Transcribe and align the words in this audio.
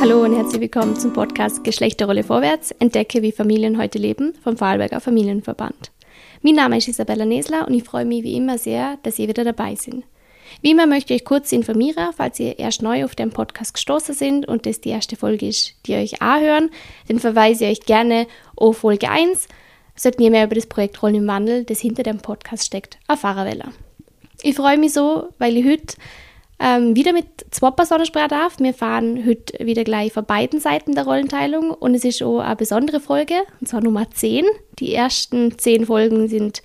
Hallo 0.00 0.24
und 0.24 0.34
herzlich 0.34 0.62
willkommen 0.62 0.96
zum 0.96 1.12
Podcast 1.12 1.62
Geschlechterrolle 1.62 2.24
vorwärts. 2.24 2.70
Entdecke, 2.70 3.20
wie 3.20 3.32
Familien 3.32 3.76
heute 3.76 3.98
leben 3.98 4.32
vom 4.42 4.56
Vorarlberger 4.56 4.98
Familienverband. 4.98 5.90
Mein 6.40 6.54
Name 6.54 6.78
ist 6.78 6.88
Isabella 6.88 7.26
Nesler 7.26 7.68
und 7.68 7.74
ich 7.74 7.84
freue 7.84 8.06
mich 8.06 8.24
wie 8.24 8.34
immer 8.34 8.56
sehr, 8.56 8.96
dass 9.02 9.18
ihr 9.18 9.28
wieder 9.28 9.44
dabei 9.44 9.74
seid. 9.74 10.02
Wie 10.62 10.70
immer 10.70 10.86
möchte 10.86 11.12
ich 11.12 11.20
euch 11.20 11.26
kurz 11.26 11.52
informieren, 11.52 12.14
falls 12.16 12.40
ihr 12.40 12.58
erst 12.58 12.80
neu 12.80 13.04
auf 13.04 13.14
den 13.14 13.28
Podcast 13.28 13.74
gestoßen 13.74 14.14
sind 14.14 14.48
und 14.48 14.64
das 14.64 14.80
die 14.80 14.88
erste 14.88 15.16
Folge 15.16 15.46
ist, 15.46 15.74
die 15.84 15.92
ihr 15.92 15.98
euch 15.98 16.22
anhören, 16.22 16.70
dann 17.08 17.18
verweise 17.18 17.66
ich 17.66 17.80
euch 17.80 17.86
gerne 17.86 18.26
auf 18.56 18.78
Folge 18.78 19.10
1, 19.10 19.48
sollten 19.96 20.22
ihr 20.22 20.30
mehr 20.30 20.46
über 20.46 20.54
das 20.54 20.64
Projekt 20.64 21.02
Rollen 21.02 21.16
im 21.16 21.26
Wandel, 21.26 21.64
das 21.64 21.78
hinter 21.78 22.04
dem 22.04 22.22
Podcast 22.22 22.64
steckt, 22.64 22.98
erfahren 23.06 23.46
wollen. 23.46 23.74
Ich 24.42 24.56
freue 24.56 24.78
mich 24.78 24.94
so, 24.94 25.28
weil 25.36 25.58
ich 25.58 25.66
heute 25.66 25.94
ähm, 26.60 26.94
wieder 26.94 27.12
mit 27.12 27.26
zwei 27.50 27.70
Personen 27.70 28.04
sprechen 28.04 28.28
darf. 28.28 28.58
Wir 28.58 28.74
fahren 28.74 29.24
heute 29.26 29.64
wieder 29.64 29.82
gleich 29.82 30.12
von 30.12 30.26
beiden 30.26 30.60
Seiten 30.60 30.94
der 30.94 31.04
Rollenteilung 31.04 31.70
und 31.70 31.94
es 31.94 32.04
ist 32.04 32.22
auch 32.22 32.40
eine 32.40 32.56
besondere 32.56 33.00
Folge, 33.00 33.34
und 33.60 33.66
zwar 33.66 33.80
Nummer 33.80 34.10
10. 34.10 34.44
Die 34.78 34.94
ersten 34.94 35.58
10 35.58 35.86
Folgen 35.86 36.28
sind 36.28 36.62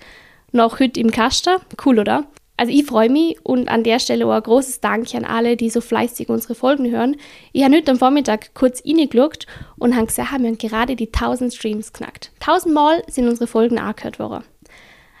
noch 0.52 0.80
heute 0.80 1.00
im 1.00 1.10
Kasten. 1.10 1.56
Cool, 1.84 1.98
oder? 1.98 2.24
Also 2.58 2.72
ich 2.72 2.86
freue 2.86 3.10
mich 3.10 3.36
und 3.44 3.68
an 3.68 3.84
der 3.84 3.98
Stelle 3.98 4.26
auch 4.26 4.32
ein 4.32 4.42
großes 4.42 4.80
Dank 4.80 5.14
an 5.14 5.24
alle, 5.24 5.56
die 5.56 5.68
so 5.68 5.80
fleißig 5.80 6.28
unsere 6.30 6.54
Folgen 6.54 6.90
hören. 6.90 7.16
Ich 7.52 7.64
habe 7.64 7.76
heute 7.76 7.90
am 7.90 7.98
Vormittag 7.98 8.54
kurz 8.54 8.82
reingeschaut 8.86 9.46
und 9.78 9.94
habe 9.94 10.06
gesehen, 10.06 10.26
wir 10.38 10.48
haben 10.48 10.58
gerade 10.58 10.96
die 10.96 11.12
1000 11.12 11.52
Streams 11.52 11.92
knackt. 11.92 12.32
1000 12.40 12.74
Mal 12.74 13.02
sind 13.08 13.28
unsere 13.28 13.46
Folgen 13.46 13.78
angehört 13.78 14.18
worden. 14.18 14.44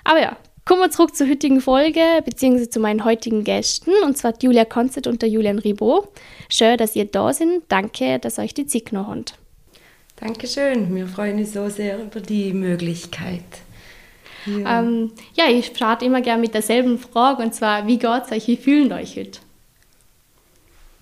Aber 0.04 0.20
ja, 0.20 0.36
kommen 0.66 0.80
wir 0.82 0.90
zurück 0.90 1.16
zur 1.16 1.28
heutigen 1.28 1.60
Folge, 1.62 2.00
beziehungsweise 2.24 2.68
zu 2.68 2.80
meinen 2.80 3.04
heutigen 3.04 3.44
Gästen, 3.44 3.92
und 4.04 4.18
zwar 4.18 4.34
Julia 4.42 4.66
Konzert 4.66 5.06
und 5.06 5.22
der 5.22 5.30
Julian 5.30 5.58
Ribot. 5.58 6.08
Schön, 6.50 6.76
dass 6.76 6.94
ihr 6.96 7.06
da 7.06 7.32
sind. 7.32 7.62
Danke, 7.68 8.18
dass 8.18 8.38
euch 8.38 8.52
die 8.52 8.66
Zeit 8.66 8.86
genommen 8.86 9.08
habt. 9.08 9.38
Dankeschön. 10.16 10.94
Wir 10.94 11.06
freuen 11.06 11.38
uns 11.38 11.52
so 11.52 11.68
sehr 11.68 12.02
über 12.02 12.20
die 12.20 12.52
Möglichkeit. 12.52 13.42
Ja, 14.44 14.80
ähm, 14.80 15.12
ja 15.34 15.44
ich 15.48 15.66
starte 15.66 16.04
immer 16.04 16.20
gerne 16.20 16.40
mit 16.40 16.52
derselben 16.52 16.98
Frage 16.98 17.42
und 17.42 17.54
zwar, 17.54 17.86
wie 17.86 17.98
geht 17.98 18.22
es 18.26 18.32
euch? 18.32 18.48
Wie 18.48 18.56
fühlen 18.56 18.92
euch 18.92 19.16
heute? 19.16 19.40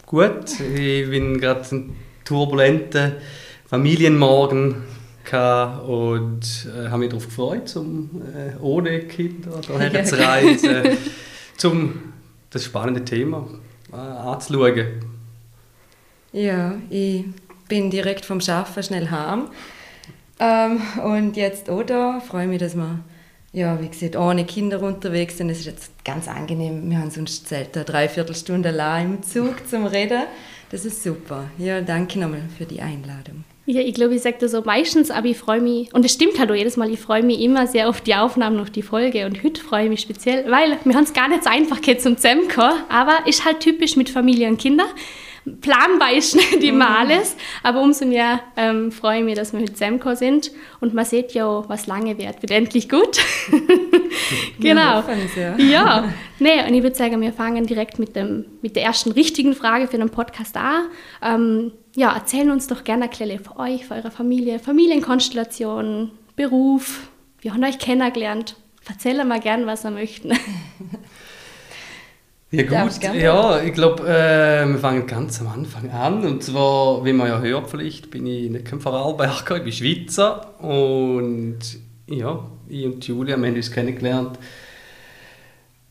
Gut, 0.06 0.60
ich 0.60 1.08
bin 1.08 1.40
gerade 1.40 1.64
einen 1.70 1.96
turbulenten 2.24 3.12
Familienmorgen 3.66 4.82
und 5.32 6.66
äh, 6.66 6.88
habe 6.88 6.98
mich 6.98 7.08
darauf 7.10 7.26
gefreut, 7.26 7.74
um 7.76 8.22
äh, 8.34 8.60
ohne 8.60 9.00
Kinder 9.00 9.60
daher 9.66 10.04
zu 10.04 10.18
reisen, 10.18 10.98
um 11.64 12.12
das 12.50 12.64
spannende 12.64 13.04
Thema 13.04 13.46
äh, 13.92 13.96
anzuschauen. 13.96 14.86
Ja, 16.32 16.74
ich 16.90 17.24
bin 17.68 17.90
direkt 17.90 18.24
vom 18.24 18.40
Schaffen 18.40 18.82
schnell 18.82 19.10
heim 19.10 19.48
ähm, 20.40 20.80
und 21.02 21.36
jetzt 21.36 21.70
auch 21.70 21.84
da 21.84 22.20
freue 22.20 22.46
mich, 22.46 22.58
dass 22.58 22.76
wir 22.76 23.00
ja, 23.52 23.80
wie 23.80 23.88
gesagt, 23.88 24.16
ohne 24.16 24.44
Kinder 24.44 24.82
unterwegs 24.82 25.38
sind. 25.38 25.48
Es 25.48 25.60
ist 25.60 25.66
jetzt 25.66 26.04
ganz 26.04 26.26
angenehm. 26.26 26.90
Wir 26.90 26.98
haben 26.98 27.10
sonst 27.12 27.48
selten 27.48 27.78
eine 27.78 27.84
Dreiviertelstunde 27.84 28.70
allein 28.70 29.14
im 29.14 29.22
Zug 29.22 29.68
zum 29.70 29.86
Reden. 29.86 30.24
Das 30.72 30.84
ist 30.84 31.04
super. 31.04 31.44
Ja, 31.56 31.80
danke 31.80 32.18
nochmal 32.18 32.42
für 32.58 32.64
die 32.64 32.82
Einladung. 32.82 33.44
Ja, 33.66 33.80
ich 33.80 33.94
glaube, 33.94 34.14
ich 34.14 34.20
sage 34.20 34.36
das 34.40 34.50
so 34.50 34.60
meistens, 34.60 35.10
aber 35.10 35.26
ich 35.26 35.38
freue 35.38 35.60
mich, 35.60 35.92
und 35.94 36.04
es 36.04 36.12
stimmt 36.12 36.38
halt 36.38 36.50
auch 36.50 36.54
jedes 36.54 36.76
Mal, 36.76 36.90
ich 36.90 37.00
freue 37.00 37.22
mich 37.22 37.40
immer 37.40 37.66
sehr 37.66 37.88
auf 37.88 38.02
die 38.02 38.14
Aufnahmen, 38.14 38.60
auf 38.60 38.68
die 38.68 38.82
Folge. 38.82 39.24
Und 39.24 39.42
heute 39.42 39.62
freue 39.62 39.84
ich 39.84 39.88
mich 39.88 40.00
speziell, 40.00 40.50
weil 40.50 40.76
wir 40.84 40.94
haben 40.94 41.04
es 41.04 41.14
gar 41.14 41.28
nicht 41.28 41.44
so 41.44 41.50
einfach 41.50 41.80
geht 41.80 42.02
zum 42.02 42.16
Zusammenkommen, 42.16 42.82
aber 42.90 43.26
ist 43.26 43.46
halt 43.46 43.60
typisch 43.60 43.96
mit 43.96 44.10
Familie 44.10 44.48
und 44.48 44.58
Kindern 44.58 44.88
planbar 45.60 46.12
ist 46.12 46.34
nicht 46.34 46.62
immer 46.62 46.90
mhm. 46.90 46.96
alles, 46.96 47.36
aber 47.62 47.80
umso 47.80 48.06
mehr 48.06 48.40
ähm, 48.56 48.92
freue 48.92 49.18
ich 49.18 49.24
mich, 49.24 49.34
dass 49.34 49.52
wir 49.52 49.60
heute 49.60 49.72
zusammengekommen 49.72 50.16
sind 50.16 50.50
und 50.80 50.94
man 50.94 51.04
sieht 51.04 51.32
ja, 51.32 51.68
was 51.68 51.86
lange 51.86 52.18
wird, 52.18 52.42
wird 52.42 52.50
endlich 52.50 52.88
gut. 52.88 53.18
genau. 54.60 55.02
Ja, 55.36 55.56
ja. 55.58 56.12
Nee, 56.38 56.66
und 56.66 56.74
ich 56.74 56.82
würde 56.82 56.96
sagen, 56.96 57.20
wir 57.20 57.32
fangen 57.32 57.66
direkt 57.66 57.98
mit, 57.98 58.16
dem, 58.16 58.46
mit 58.62 58.76
der 58.76 58.84
ersten 58.84 59.12
richtigen 59.12 59.54
Frage 59.54 59.88
für 59.88 59.98
den 59.98 60.10
Podcast 60.10 60.56
an. 60.56 60.86
Ähm, 61.22 61.72
ja, 61.96 62.14
erzählen 62.14 62.50
uns 62.50 62.66
doch 62.66 62.84
gerne 62.84 63.10
ein 63.10 63.38
von 63.38 63.56
euch, 63.58 63.86
von 63.86 63.98
eurer 63.98 64.10
Familie, 64.10 64.58
Familienkonstellation, 64.58 66.10
Beruf, 66.36 67.08
wie 67.40 67.50
haben 67.50 67.62
euch 67.62 67.78
kennengelernt? 67.78 68.56
Erzählen 68.88 69.28
mal 69.28 69.40
gerne, 69.40 69.66
was 69.66 69.84
ihr 69.84 69.90
möchten. 69.90 70.32
Ja 72.56 72.84
gut, 72.84 73.14
ja, 73.14 73.62
ich 73.62 73.72
glaube, 73.72 74.04
äh, 74.04 74.66
wir 74.66 74.78
fangen 74.78 75.06
ganz 75.06 75.40
am 75.40 75.48
Anfang 75.48 75.90
an. 75.90 76.24
Und 76.24 76.42
zwar, 76.42 77.04
wie 77.04 77.12
man 77.12 77.28
ja 77.28 77.40
hört 77.40 77.70
vielleicht, 77.70 78.10
bin 78.10 78.26
ich 78.26 78.50
nicht 78.50 78.64
kein 78.64 78.80
Vorarlberger, 78.80 79.56
ich 79.56 79.62
bin 79.64 79.72
Schweizer. 79.72 80.60
Und 80.60 81.58
ja, 82.06 82.44
ich 82.68 82.84
und 82.86 83.06
Julia, 83.06 83.36
wir 83.36 83.48
haben 83.48 83.56
uns 83.56 83.70
kennengelernt 83.70 84.38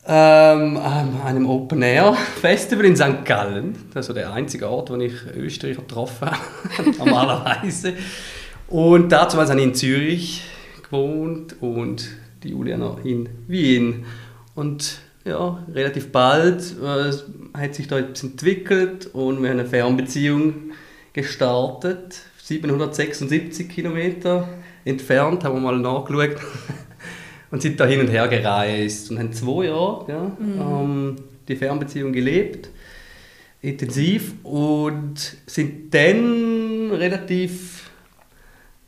ähm, 0.06 0.78
an 0.78 1.22
einem 1.24 1.50
Open-Air-Festival 1.50 2.86
in 2.86 2.96
St. 2.96 3.26
Gallen. 3.26 3.76
Das 3.94 4.10
ist 4.10 4.16
der 4.16 4.34
einzige 4.34 4.70
Ort, 4.70 4.90
wo 4.90 4.96
ich 4.96 5.14
Österreicher 5.36 5.82
getroffen 5.82 6.30
habe, 6.30 6.90
normalerweise. 6.98 7.94
Und 8.68 9.12
dazu 9.12 9.38
habe 9.40 9.58
ich 9.58 9.64
in 9.64 9.74
Zürich 9.74 10.44
gewohnt 10.84 11.56
und 11.62 12.10
die 12.44 12.50
Julia 12.50 12.78
noch 12.78 13.04
in 13.06 13.30
Wien. 13.48 14.06
Und 14.56 15.00
ja, 15.26 15.64
relativ 15.74 16.12
bald 16.12 16.76
äh, 16.82 17.12
hat 17.58 17.76
sich 17.76 17.88
da 17.88 18.00
etwas 18.00 18.24
entwickelt 18.24 19.08
und 19.14 19.42
wir 19.42 19.50
haben 19.50 19.60
eine 19.60 19.70
Fernbeziehung 19.70 20.72
gestartet. 21.14 22.22
776 22.42 23.70
Kilometer 23.70 24.50
entfernt, 24.84 25.44
haben 25.44 25.56
wir 25.56 25.62
mal 25.62 25.80
nachgeschaut. 25.80 26.36
und 27.52 27.62
sind 27.62 27.80
da 27.80 27.86
hin 27.86 28.00
und 28.00 28.08
her 28.08 28.28
gereist 28.28 29.12
und 29.12 29.20
haben 29.20 29.32
zwei 29.32 29.66
Jahre 29.66 30.06
ja, 30.12 30.32
mhm. 30.40 30.60
ähm, 30.60 31.16
die 31.48 31.56
Fernbeziehung 31.56 32.12
gelebt, 32.12 32.70
intensiv 33.62 34.34
und 34.44 35.38
sind 35.46 35.94
dann 35.94 36.92
relativ 36.92 37.92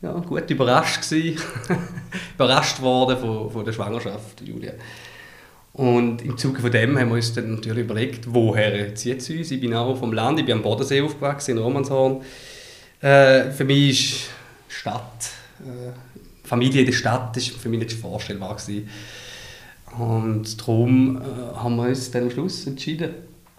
ja, 0.02 0.12
gut 0.18 0.50
überrascht 0.50 1.08
gewesen, 1.08 1.40
überrascht 2.34 2.82
worden 2.82 3.16
von, 3.18 3.50
von 3.52 3.64
der 3.64 3.72
Schwangerschaft, 3.72 4.42
Julia. 4.44 4.72
Und 5.76 6.22
im 6.22 6.38
Zuge 6.38 6.62
von 6.62 6.70
dem 6.70 6.98
haben 6.98 7.10
wir 7.10 7.16
uns 7.16 7.34
dann 7.34 7.56
natürlich 7.56 7.84
überlegt, 7.84 8.32
woher 8.32 8.94
zieht 8.94 9.18
es 9.18 9.28
uns? 9.28 9.50
Ich 9.50 9.60
bin 9.60 9.74
auch 9.74 9.94
vom 9.98 10.10
Land, 10.14 10.38
ich 10.38 10.46
bin 10.46 10.54
am 10.54 10.62
Bodensee 10.62 11.02
aufgewachsen, 11.02 11.50
in 11.50 11.58
Romanshorn. 11.58 12.22
Äh, 13.02 13.50
für 13.50 13.64
mich 13.64 14.14
ist 14.14 14.30
Stadt, 14.68 15.28
äh, 15.60 15.92
Familie 16.48 16.80
in 16.80 16.86
der 16.86 16.94
Stadt, 16.94 17.36
ist 17.36 17.50
für 17.50 17.68
mich 17.68 17.80
nicht 17.80 17.92
vorstellbar 17.92 18.56
gewesen. 18.56 18.88
Und 19.98 20.58
darum 20.58 21.20
äh, 21.20 21.56
haben 21.56 21.76
wir 21.76 21.88
uns 21.88 22.10
dann 22.10 22.22
am 22.22 22.30
Schluss 22.30 22.66
entschieden, 22.66 23.10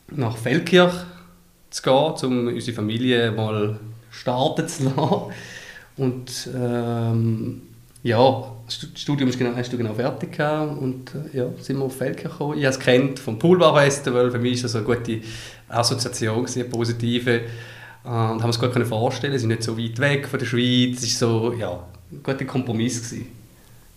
nach 0.09 0.37
Feldkirch 0.37 0.95
zu 1.69 1.81
gehen, 1.83 2.31
um 2.31 2.47
unsere 2.47 2.75
Familie 2.75 3.31
mal 3.31 3.79
starten 4.09 4.67
zu 4.67 4.83
lassen. 4.95 5.33
Und 5.97 6.49
ähm, 6.55 7.61
ja, 8.01 8.56
Studium 8.69 9.29
ist 9.29 9.39
genau, 9.39 9.55
hast 9.55 9.71
du 9.71 9.77
genau 9.77 9.93
fertig 9.93 10.33
gehabt 10.33 10.77
und 10.81 11.11
äh, 11.33 11.37
ja, 11.37 11.45
sind 11.59 11.77
wir 11.77 11.85
auf 11.85 11.95
Feldkirch 11.95 12.31
gekommen. 12.31 12.57
Ich 12.57 12.65
habe 12.65 12.75
es 12.75 12.79
kennt 12.79 13.19
vom 13.19 13.39
Poolbar 13.39 13.75
Festival, 13.75 14.29
für 14.29 14.39
mich 14.39 14.53
ist 14.53 14.65
das 14.65 14.75
eine 14.75 14.83
gute 14.83 15.21
Assoziation, 15.69 16.45
eine 16.45 16.63
positive. 16.65 17.31
Äh, 17.31 18.07
und 18.07 18.43
haben 18.43 18.49
es 18.49 18.59
gut 18.59 18.73
vorstellen, 18.87 19.33
sie 19.33 19.39
sind 19.39 19.49
nicht 19.49 19.63
so 19.63 19.77
weit 19.77 19.99
weg 19.99 20.27
von 20.27 20.39
der 20.39 20.45
Schweiz, 20.45 21.01
es 21.01 21.21
war 21.21 21.29
so, 21.29 21.53
ja, 21.53 21.83
ein 22.11 22.23
guter 22.23 22.45
Kompromiss. 22.45 23.09
Gewesen. 23.09 23.27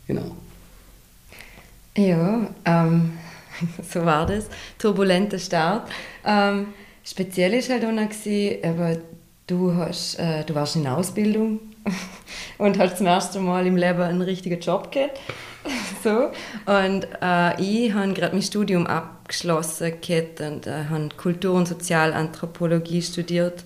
Genau. 0.06 0.36
Ja, 1.96 2.48
ähm, 2.64 3.12
so 3.92 4.04
war 4.04 4.26
das. 4.26 4.46
Turbulenter 4.78 5.38
Start. 5.38 5.90
Ähm, 6.24 6.68
speziell 7.04 7.52
war 7.52 7.68
halt 7.68 7.84
auch 7.84 7.92
noch, 7.92 8.08
gewesen, 8.08 9.02
du, 9.46 9.74
hast, 9.74 10.18
äh, 10.18 10.44
du 10.44 10.54
warst 10.54 10.76
in 10.76 10.86
Ausbildung 10.86 11.60
und 12.58 12.78
halt 12.78 12.96
zum 12.96 13.06
ersten 13.06 13.44
Mal 13.44 13.66
im 13.66 13.76
Leben 13.76 14.02
einen 14.02 14.22
richtigen 14.22 14.60
Job 14.60 14.92
gehabt. 14.92 15.18
so. 16.04 16.30
Und 16.66 17.06
äh, 17.22 17.60
ich 17.60 17.92
habe 17.92 18.12
gerade 18.12 18.34
mein 18.34 18.42
Studium 18.42 18.86
abgeschlossen 18.86 19.92
und 19.92 20.66
äh, 20.66 20.84
habe 20.88 21.08
Kultur- 21.16 21.54
und 21.54 21.68
Sozialanthropologie 21.68 23.02
studiert, 23.02 23.64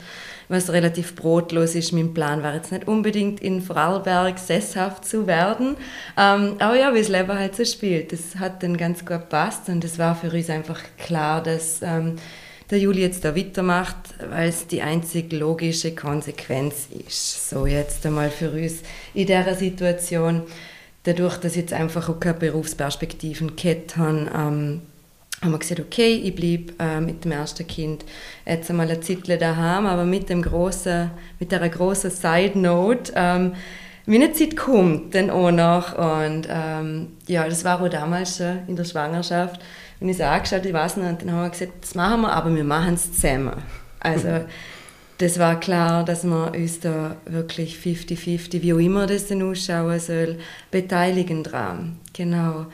was 0.49 0.71
relativ 0.71 1.15
brotlos 1.15 1.75
ist. 1.75 1.93
Mein 1.93 2.13
Plan 2.13 2.43
war 2.43 2.55
jetzt 2.55 2.73
nicht 2.73 2.89
unbedingt 2.89 3.41
in 3.41 3.63
Vorarlberg 3.63 4.39
sesshaft 4.39 5.05
zu 5.05 5.27
werden, 5.27 5.77
ähm, 6.19 6.57
aber 6.59 6.77
ja, 6.77 6.93
wie 6.95 6.99
das 6.99 7.09
Leben 7.09 7.39
halt 7.39 7.57
so 7.57 7.65
spielt, 7.65 8.13
das 8.13 8.37
hat 8.37 8.63
dann 8.63 8.77
ganz 8.77 9.01
gut 9.01 9.21
gepasst 9.21 9.69
und 9.69 9.85
es 9.85 9.99
war 9.99 10.17
für 10.17 10.31
uns 10.31 10.51
einfach 10.51 10.81
klar, 10.99 11.43
dass 11.43 11.81
ähm, 11.83 12.17
der 12.71 12.79
Juli 12.79 13.03
jetzt 13.03 13.25
da 13.25 13.37
weitermacht, 13.37 13.97
weil 14.31 14.49
es 14.49 14.67
die 14.67 14.83
einzig 14.83 15.33
logische 15.33 15.95
Konsequenz 15.95 16.89
ist. 17.07 17.51
So 17.51 17.67
jetzt 17.67 18.05
einmal 18.07 18.31
für 18.31 18.51
uns 18.51 18.81
in 19.13 19.27
dieser 19.27 19.55
Situation, 19.55 20.43
dadurch, 21.05 21.37
dass 21.37 21.53
ich 21.53 21.63
jetzt 21.63 21.73
einfach 21.73 22.09
auch 22.09 22.19
keine 22.19 22.35
Berufsperspektiven 22.35 23.57
gehabt 23.57 23.97
habe, 23.97 24.31
ähm, 24.35 24.81
haben 25.43 25.53
wir 25.53 25.59
gesagt, 25.59 25.81
okay, 25.81 26.15
ich 26.15 26.35
bleibe 26.35 26.73
äh, 26.79 27.01
mit 27.01 27.25
dem 27.25 27.33
ersten 27.33 27.67
Kind 27.67 28.05
jetzt 28.47 28.71
einmal 28.71 28.89
eine 28.89 29.01
Zeit 29.01 29.29
daheim, 29.41 29.85
aber 29.85 30.05
mit 30.05 30.31
dem 30.31 30.41
großen, 30.41 31.11
mit 31.39 31.53
der 31.53 31.69
großen 31.69 32.11
Side 32.11 32.59
Note, 32.59 33.13
ähm, 33.15 33.53
wie 34.07 34.17
eine 34.17 34.33
Zeit 34.33 34.57
kommt 34.57 35.15
dann 35.15 35.31
auch 35.31 35.51
noch. 35.51 35.97
Und 35.97 36.47
ähm, 36.49 37.09
ja, 37.27 37.47
das 37.47 37.65
war 37.65 37.83
auch 37.83 37.89
damals 37.89 38.39
schon 38.39 38.61
in 38.69 38.77
der 38.77 38.85
Schwangerschaft, 38.85 39.61
wenn 40.01 40.09
ich 40.09 40.17
es 40.17 40.21
angeschaut, 40.21 40.67
ich 40.67 40.73
weiß 40.73 40.97
nicht, 40.97 41.09
und 41.09 41.23
dann 41.23 41.33
haben 41.33 41.43
wir 41.43 41.51
gesagt, 41.51 41.73
das 41.81 41.95
machen 41.95 42.23
wir, 42.23 42.33
aber 42.33 42.55
wir 42.55 42.65
machen 42.65 42.95
es 42.95 43.13
zusammen. 43.13 43.55
Also 44.01 44.29
das 45.19 45.39
war 45.39 45.61
klar, 45.61 46.05
dass 46.05 46.25
wir 46.25 46.53
uns 46.55 46.81
da 46.81 47.17
wirklich 47.27 47.77
50-50, 47.77 48.63
wie 48.63 48.75
auch 48.75 48.79
immer 48.79 49.07
das 49.07 49.29
dann 49.29 49.43
ausschauen 49.43 50.01
soll, 50.01 50.39
beteiligen 50.71 51.43
dran. 51.43 51.99
Genau. 52.13 52.67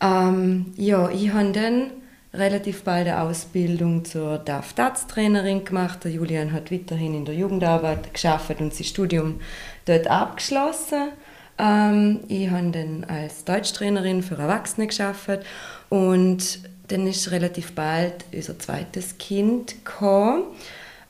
Ähm, 0.00 0.72
ja, 0.76 1.10
ich 1.10 1.32
habe 1.32 1.52
dann 1.52 1.90
relativ 2.32 2.84
bald 2.84 3.08
eine 3.08 3.20
Ausbildung 3.20 4.04
zur 4.04 4.38
DAF-DATS-Trainerin 4.38 5.64
gemacht. 5.64 6.04
Der 6.04 6.12
Julian 6.12 6.52
hat 6.52 6.70
weiterhin 6.70 7.14
in 7.14 7.24
der 7.24 7.34
Jugendarbeit 7.34 8.14
geschafft 8.14 8.60
und 8.60 8.72
sein 8.72 8.84
Studium 8.84 9.40
dort 9.84 10.06
abgeschlossen. 10.06 11.08
Ähm, 11.58 12.20
ich 12.28 12.48
habe 12.48 12.70
dann 12.70 13.04
als 13.04 13.44
Deutschtrainerin 13.44 14.22
für 14.22 14.36
Erwachsene 14.36 14.86
geschafft 14.86 15.40
und 15.90 16.60
dann 16.88 17.06
ist 17.06 17.30
relativ 17.30 17.72
bald 17.72 18.24
unser 18.32 18.58
zweites 18.58 19.18
Kind 19.18 19.84
gekommen. 19.84 20.44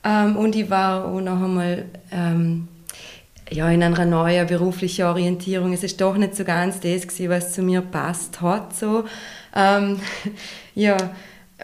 Ähm, 0.03 0.35
und 0.35 0.55
ich 0.55 0.69
war 0.69 1.05
auch 1.05 1.21
noch 1.21 1.41
einmal 1.41 1.85
ähm, 2.11 2.67
ja, 3.49 3.69
in 3.69 3.83
einer 3.83 4.05
neuen 4.05 4.47
beruflichen 4.47 5.05
Orientierung. 5.05 5.73
Es 5.73 5.83
ist 5.83 5.99
doch 6.01 6.17
nicht 6.17 6.35
so 6.35 6.43
ganz 6.43 6.79
das 6.79 7.07
gewesen, 7.07 7.29
was 7.29 7.53
zu 7.53 7.61
mir 7.61 7.81
passt 7.81 8.41
hat. 8.41 8.75
So. 8.75 9.05
Ähm, 9.55 9.99
ja, 10.75 10.97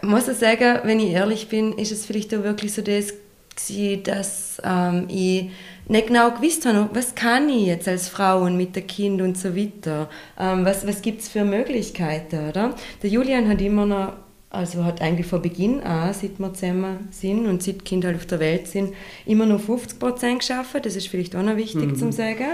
muss 0.02 0.28
ich 0.28 0.38
sagen, 0.38 0.80
wenn 0.84 1.00
ich 1.00 1.10
ehrlich 1.10 1.48
bin, 1.48 1.72
ist 1.72 1.92
es 1.92 2.06
vielleicht 2.06 2.34
auch 2.34 2.42
wirklich 2.42 2.72
so 2.72 2.82
das 2.82 3.14
gewesen, 3.56 4.02
dass 4.04 4.62
ähm, 4.64 5.06
ich 5.08 5.50
nicht 5.88 6.08
genau 6.08 6.30
gewusst 6.30 6.66
habe, 6.66 6.88
was 6.92 7.14
kann 7.14 7.48
ich 7.48 7.66
jetzt 7.66 7.88
als 7.88 8.08
Frau 8.08 8.42
und 8.42 8.56
mit 8.56 8.76
dem 8.76 8.86
Kind 8.86 9.22
und 9.22 9.36
so 9.38 9.56
weiter. 9.56 10.08
Ähm, 10.38 10.64
was 10.64 10.86
was 10.86 11.02
gibt 11.02 11.22
es 11.22 11.28
für 11.28 11.44
Möglichkeiten, 11.44 12.48
oder? 12.48 12.74
Der 13.02 13.10
Julian 13.10 13.48
hat 13.48 13.60
immer 13.60 13.86
noch 13.86 14.12
also 14.50 14.84
hat 14.84 15.02
eigentlich 15.02 15.26
von 15.26 15.42
Beginn 15.42 15.82
an, 15.82 16.14
seit 16.14 16.38
wir 16.38 16.54
zusammen 16.54 17.08
sind 17.10 17.46
und 17.46 17.62
seit 17.62 17.84
Kinder 17.84 18.08
halt 18.08 18.16
auf 18.16 18.26
der 18.26 18.40
Welt 18.40 18.66
sind, 18.66 18.94
immer 19.26 19.44
nur 19.44 19.58
50 19.58 19.98
Prozent 19.98 20.38
geschafft. 20.40 20.86
Das 20.86 20.96
ist 20.96 21.08
vielleicht 21.08 21.36
auch 21.36 21.42
noch 21.42 21.56
wichtig 21.56 21.86
mhm. 21.86 21.96
zu 21.96 22.12
sagen. 22.12 22.46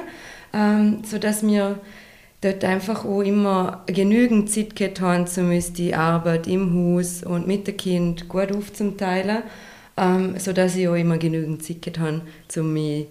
Ähm, 0.53 1.03
sodass 1.05 1.47
wir 1.47 1.79
dort 2.41 2.65
einfach 2.65 3.05
auch 3.05 3.23
immer 3.23 3.85
genügend 3.87 4.51
Zeit 4.51 4.77
gehabt 4.77 5.01
haben, 5.01 5.25
um 5.37 5.75
die 5.75 5.95
Arbeit 5.95 6.47
im 6.47 6.75
Haus 6.75 7.23
und 7.23 7.47
mit 7.47 7.67
dem 7.67 7.77
Kind 7.77 8.29
gut 8.29 8.55
aufzuteilen, 8.55 9.43
ähm, 9.97 10.39
sodass 10.39 10.77
ich 10.77 10.89
auch 10.89 10.95
immer 10.95 11.19
genügend 11.19 11.65
Zeit 11.65 11.99
habe, 11.99 12.23
um 12.57 12.73
mich 12.73 13.07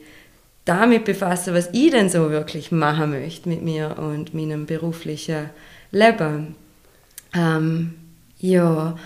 damit 0.66 1.06
befassen, 1.06 1.54
was 1.54 1.70
ich 1.74 1.92
denn 1.92 2.10
so 2.10 2.30
wirklich 2.30 2.72
machen 2.72 3.12
möchte 3.12 3.50
mit 3.50 3.62
mir 3.62 3.98
und 3.98 4.34
meinem 4.34 4.66
beruflichen 4.66 5.50
Leben. 5.92 6.56
Ähm, 7.36 7.96
ja, 8.40 8.98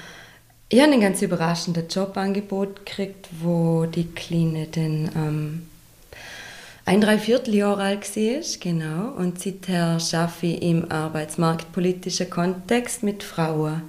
ich 0.70 0.82
habe 0.82 0.92
ein 0.92 1.02
ganz 1.02 1.22
überraschendes 1.22 1.94
Jobangebot 1.94 2.86
gekriegt, 2.86 3.28
wo 3.42 3.86
die 3.86 4.08
Kleine 4.08 4.68
dann 4.68 5.10
ähm, 5.16 5.68
ein 6.86 7.02
Dreivierteljahr 7.02 7.78
alt 7.78 8.16
war, 8.16 8.42
genau. 8.60 9.12
Und 9.18 9.40
seither 9.40 9.98
arbeite 10.14 10.46
ich 10.46 10.62
im 10.62 10.92
arbeitsmarktpolitischen 10.92 12.30
Kontext 12.30 13.04
mit 13.04 13.24
Frauen. 13.24 13.84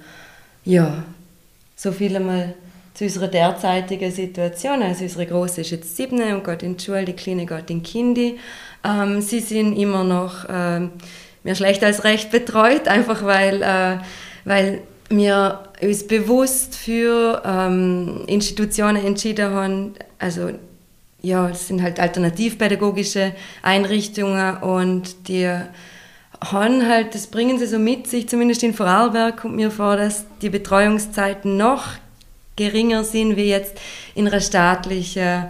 Ja, 0.65 1.03
so 1.75 1.91
viel 1.91 2.15
einmal 2.15 2.55
zu 2.99 3.05
unserer 3.05 3.29
derzeitigen 3.29 4.11
Situation. 4.11 4.83
Also 4.83 5.05
unsere 5.05 5.25
Große 5.25 5.61
ist 5.61 5.71
jetzt 5.71 5.95
sieben 5.95 6.21
und 6.33 6.43
geht 6.43 6.63
in 6.63 6.75
die 6.75 6.83
Schule, 6.83 7.05
die 7.05 7.13
Kleine 7.13 7.45
geht 7.45 7.69
in 7.69 7.81
Kindi. 7.81 8.37
Ähm, 8.83 9.21
sie 9.21 9.39
sind 9.39 9.77
immer 9.77 10.03
noch 10.03 10.45
ähm, 10.49 10.91
mehr 11.45 11.55
schlecht 11.55 11.81
als 11.81 12.03
recht 12.03 12.29
betreut, 12.29 12.87
einfach 12.89 13.23
weil, 13.23 13.61
äh, 13.61 13.99
weil 14.43 14.81
wir 15.09 15.63
uns 15.81 16.05
bewusst 16.07 16.75
für 16.75 17.41
ähm, 17.45 18.25
Institutionen 18.27 19.05
entschieden 19.05 19.53
haben, 19.53 19.93
also 20.17 20.49
ja, 21.21 21.47
es 21.47 21.69
sind 21.69 21.81
halt 21.81 22.01
alternativpädagogische 22.01 23.33
Einrichtungen 23.61 24.57
und 24.57 25.29
die 25.29 25.49
haben 26.41 26.85
halt, 26.85 27.15
das 27.15 27.27
bringen 27.27 27.59
sie 27.59 27.65
so 27.65 27.79
mit 27.79 28.07
sich, 28.07 28.27
zumindest 28.27 28.61
in 28.63 28.73
Vorarlberg 28.73 29.37
kommt 29.37 29.55
mir 29.55 29.71
vor, 29.71 29.95
dass 29.95 30.25
die 30.41 30.49
Betreuungszeiten 30.49 31.55
noch 31.55 31.85
geringer 32.59 33.03
sind 33.03 33.35
wie 33.35 33.49
jetzt 33.49 33.79
in 34.13 34.27
einer 34.27 34.41
staatlichen 34.41 35.45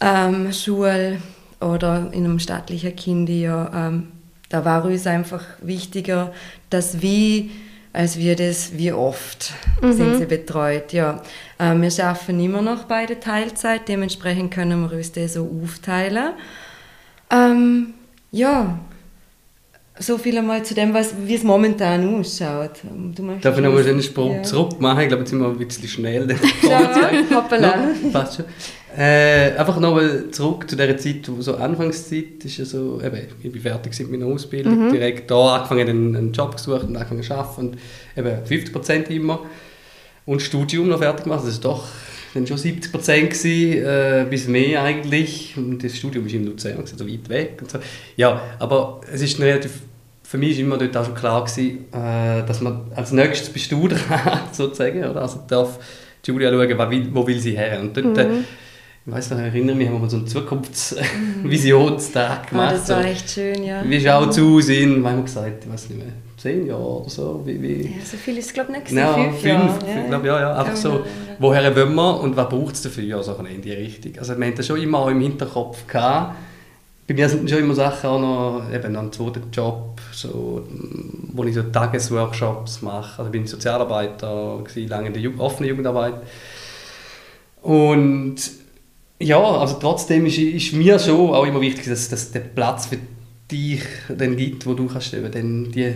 ähm, 0.00 0.52
Schule 0.52 1.20
oder 1.60 2.10
in 2.12 2.24
einem 2.24 2.38
staatlichen 2.38 2.94
Kindi. 2.94 3.42
Ja, 3.42 3.88
ähm, 3.88 4.08
da 4.48 4.64
war 4.64 4.84
uns 4.84 5.06
einfach 5.06 5.44
wichtiger, 5.60 6.32
dass 6.70 7.02
wir 7.02 7.48
als 7.92 8.18
wir 8.18 8.36
das, 8.36 8.76
wie 8.76 8.92
oft 8.92 9.52
mhm. 9.80 9.92
sind 9.92 10.18
sie 10.18 10.26
betreut. 10.26 10.92
Ja. 10.92 11.22
Äh, 11.58 11.74
wir 11.74 11.90
schaffen 11.90 12.38
immer 12.38 12.62
noch 12.62 12.84
beide 12.84 13.18
Teilzeit, 13.18 13.88
dementsprechend 13.88 14.52
können 14.52 14.82
wir 14.82 14.96
uns 14.96 15.10
das 15.10 15.34
so 15.34 15.50
aufteilen. 15.64 16.34
Ähm, 17.30 17.94
ja, 18.30 18.78
so 20.00 20.18
viel 20.18 20.38
einmal 20.38 20.64
zu 20.64 20.74
dem, 20.74 20.94
was, 20.94 21.14
wie 21.24 21.34
es 21.34 21.42
momentan 21.42 22.14
ausschaut. 22.14 22.72
Du 23.14 23.22
Darf 23.40 23.56
ich 23.56 23.62
nochmal 23.62 23.86
einen 23.86 24.02
Sprung 24.02 24.36
ja. 24.36 24.42
zurück 24.42 24.80
machen? 24.80 25.00
Ich 25.00 25.08
glaube, 25.08 25.22
jetzt 25.22 25.30
sind 25.30 25.40
wir 25.40 25.48
ein 25.48 25.58
bisschen 25.58 25.88
schnell. 25.88 26.28
hoppala. 27.34 27.76
No, 27.76 28.10
passt 28.10 28.36
schon. 28.36 28.44
Äh, 28.96 29.56
einfach 29.56 29.78
nochmal 29.78 30.30
zurück 30.30 30.68
zu 30.68 30.74
der 30.74 30.96
Zeit, 30.96 31.28
wo 31.28 31.40
so 31.42 31.56
Anfangszeit 31.56 32.44
ist 32.44 32.56
ja 32.56 32.64
so, 32.64 33.00
eben, 33.04 33.28
ich 33.42 33.52
bin 33.52 33.60
fertig 33.60 33.96
mit 34.00 34.10
meiner 34.10 34.26
Ausbildung, 34.26 34.86
mhm. 34.86 34.92
direkt 34.92 35.30
da 35.30 35.56
angefangen, 35.56 35.88
einen, 35.88 36.16
einen 36.16 36.32
Job 36.32 36.56
gesucht 36.56 36.84
und 36.84 36.96
angefangen 36.96 37.22
zu 37.22 37.34
arbeiten 37.34 37.68
und 37.68 37.78
eben 38.16 38.46
50 38.46 38.72
Prozent 38.72 39.10
immer 39.10 39.40
und 40.26 40.42
Studium 40.42 40.88
noch 40.88 40.98
fertig 40.98 41.24
gemacht, 41.24 41.42
das 41.42 41.50
ist 41.50 41.64
doch 41.64 41.84
dann 42.34 42.46
schon 42.46 42.58
70 42.58 42.92
Prozent 42.92 43.44
äh, 43.44 44.26
bis 44.28 44.48
mehr 44.48 44.82
eigentlich 44.82 45.54
und 45.56 45.82
das 45.82 45.96
Studium 45.96 46.26
ist 46.26 46.34
in 46.34 46.46
Luzern, 46.46 46.84
so 46.84 47.08
weit 47.08 47.28
weg 47.28 47.58
und 47.60 47.70
so. 47.70 47.78
Ja, 48.16 48.42
aber 48.58 49.00
es 49.12 49.22
ist 49.22 49.40
relativ 49.40 49.72
für 50.28 50.36
mich 50.36 50.58
war 50.58 50.64
immer 50.64 50.76
dort 50.76 50.94
auch 50.94 51.06
schon 51.06 51.14
klar, 51.14 51.42
gewesen, 51.42 51.86
äh, 51.90 52.44
dass 52.46 52.60
man 52.60 52.82
als 52.94 53.12
nächstes 53.12 53.48
bist 53.48 53.72
du 53.72 53.88
dran, 53.88 54.40
sozusagen. 54.52 55.02
Oder? 55.04 55.22
Also 55.22 55.40
darf 55.48 55.78
Julia 56.26 56.50
schauen, 56.50 56.78
wo 56.78 56.90
will, 56.90 57.08
wo 57.14 57.26
will 57.26 57.40
sie 57.40 57.56
her. 57.56 57.80
Und 57.80 57.96
dort, 57.96 58.18
äh, 58.18 58.28
mhm. 58.28 58.44
ich 59.06 59.12
weiß 59.12 59.30
noch, 59.30 59.38
ich 59.38 59.44
erinnere 59.44 59.74
mich, 59.74 59.88
haben 59.88 60.02
wir 60.02 60.10
so 60.10 60.18
einen 60.18 60.26
Zukunftsvisionstag 60.26 62.46
gemacht. 62.50 62.74
Oh, 62.74 62.78
das 62.78 62.90
war 62.90 63.02
echt 63.06 63.30
schön, 63.30 63.64
ja. 63.64 63.82
Wie 63.86 63.98
schaut 63.98 64.28
es 64.30 64.38
aus 64.38 64.68
in, 64.68 65.00
wir 65.00 65.10
haben 65.10 65.24
gesagt, 65.24 65.64
ich 65.64 65.72
weiß 65.72 65.88
nicht 65.88 66.04
mehr, 66.04 66.12
zehn 66.38 66.66
Jahre 66.66 67.00
oder 67.00 67.10
so. 67.10 67.42
Wie, 67.44 67.60
wie. 67.60 67.82
Ja, 67.82 68.04
so 68.04 68.16
viel 68.16 68.38
ist 68.38 68.46
es 68.46 68.52
glaube 68.54 68.72
ich 68.72 68.78
nicht, 68.78 68.92
ja, 68.92 69.12
fünf, 69.12 69.40
fünf 69.40 69.44
Jahre. 69.44 69.74
Ja, 69.88 70.06
glaub, 70.08 70.24
ja, 70.24 70.40
ja. 70.40 70.56
Einfach 70.56 70.76
so, 70.76 71.00
woher 71.38 71.76
wollen 71.76 71.94
wir 71.94 72.20
und 72.20 72.36
was 72.36 72.48
braucht 72.48 72.74
es 72.74 72.82
dafür? 72.82 73.16
Also 73.16 73.34
in 73.34 73.60
die 73.60 73.72
Richtung. 73.72 74.12
Also 74.18 74.38
wir 74.38 74.46
haben 74.46 74.54
das 74.54 74.66
schon 74.66 74.80
immer 74.80 75.00
auch 75.00 75.08
im 75.08 75.20
Hinterkopf 75.20 75.86
gehabt, 75.86 76.36
bei 77.08 77.14
mir 77.14 77.26
sind 77.26 77.48
schon 77.48 77.60
immer 77.60 77.74
Sachen 77.74 78.10
auch 78.10 78.20
noch, 78.20 78.70
eben 78.70 78.92
noch 78.92 79.00
ein 79.00 79.10
zweiter 79.10 79.40
Job, 79.50 79.98
so, 80.12 80.62
wo 81.32 81.42
ich 81.44 81.54
so 81.54 81.62
Tagesworkshops 81.62 82.82
mache. 82.82 83.20
Also 83.20 83.30
bin 83.32 83.44
ich 83.44 83.50
Sozialarbeiter, 83.50 84.62
lange 84.74 85.06
in 85.06 85.12
der 85.14 85.22
Ju 85.22 85.32
offenen 85.38 85.70
Jugendarbeit. 85.70 86.16
Und 87.62 88.36
ja, 89.18 89.42
also 89.42 89.78
trotzdem 89.80 90.26
ist, 90.26 90.36
ist 90.36 90.74
mir 90.74 90.98
schon 90.98 91.32
auch 91.32 91.46
immer 91.46 91.62
wichtig, 91.62 91.86
dass, 91.86 92.10
dass 92.10 92.30
der 92.30 92.40
Platz 92.40 92.86
für 92.86 92.98
dich 93.50 93.84
dann 94.14 94.36
gibt, 94.36 94.66
wo 94.66 94.74
du 94.74 94.86
kannst 94.86 95.14
eben 95.14 95.32
dann 95.32 95.72
die 95.72 95.94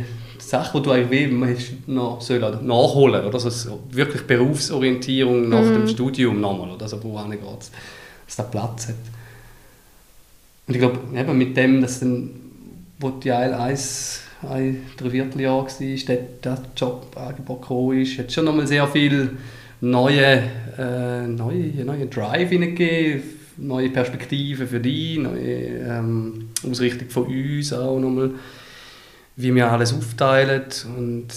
Sachen, 0.48 0.82
die 0.82 0.88
du 0.88 0.92
eigentlich 0.92 1.30
willst, 1.30 1.88
noch 1.88 2.20
soll 2.20 2.40
nachholen 2.62 3.24
oder 3.24 3.38
so 3.38 3.80
wirklich 3.90 4.22
Berufsorientierung 4.22 5.48
nach 5.48 5.62
mm. 5.62 5.72
dem 5.72 5.88
Studium 5.88 6.40
nochmal 6.40 6.70
oder 6.70 6.88
so, 6.88 7.02
wo 7.02 7.16
geht 7.16 7.40
dass 8.26 8.36
der 8.36 8.42
Platz 8.44 8.88
hat. 8.88 8.94
Und 10.66 10.74
ich 10.74 10.80
glaube, 10.80 10.98
eben 11.16 11.38
mit 11.38 11.56
dem, 11.56 11.80
dass 11.80 12.00
dann, 12.00 12.30
wo 12.98 13.10
die 13.10 13.32
Eil 13.32 13.54
1 13.54 14.20
ein 14.48 14.82
Dreivierteljahr 14.96 15.66
war, 15.66 15.68
dort 16.06 16.20
das 16.42 16.60
Jobangebot 16.76 17.62
gekommen 17.62 18.00
ist, 18.00 18.18
hat 18.18 18.32
schon 18.32 18.44
nochmal 18.44 18.66
sehr 18.66 18.86
viel 18.88 19.36
neue, 19.80 20.42
äh, 20.78 21.26
neue, 21.26 21.84
neue 21.84 22.06
Drive 22.06 22.48
hineingegeben, 22.48 23.22
neue 23.58 23.90
Perspektiven 23.90 24.66
für 24.66 24.80
dich, 24.80 25.18
neue 25.18 25.78
ähm, 25.78 26.48
Ausrichtung 26.68 27.10
von 27.10 27.24
uns 27.24 27.72
auch 27.72 27.98
nochmal, 27.98 28.30
wie 29.36 29.54
wir 29.54 29.70
alles 29.70 29.94
aufteilen 29.94 30.64
und 30.96 31.28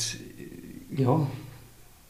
ja. 0.96 1.28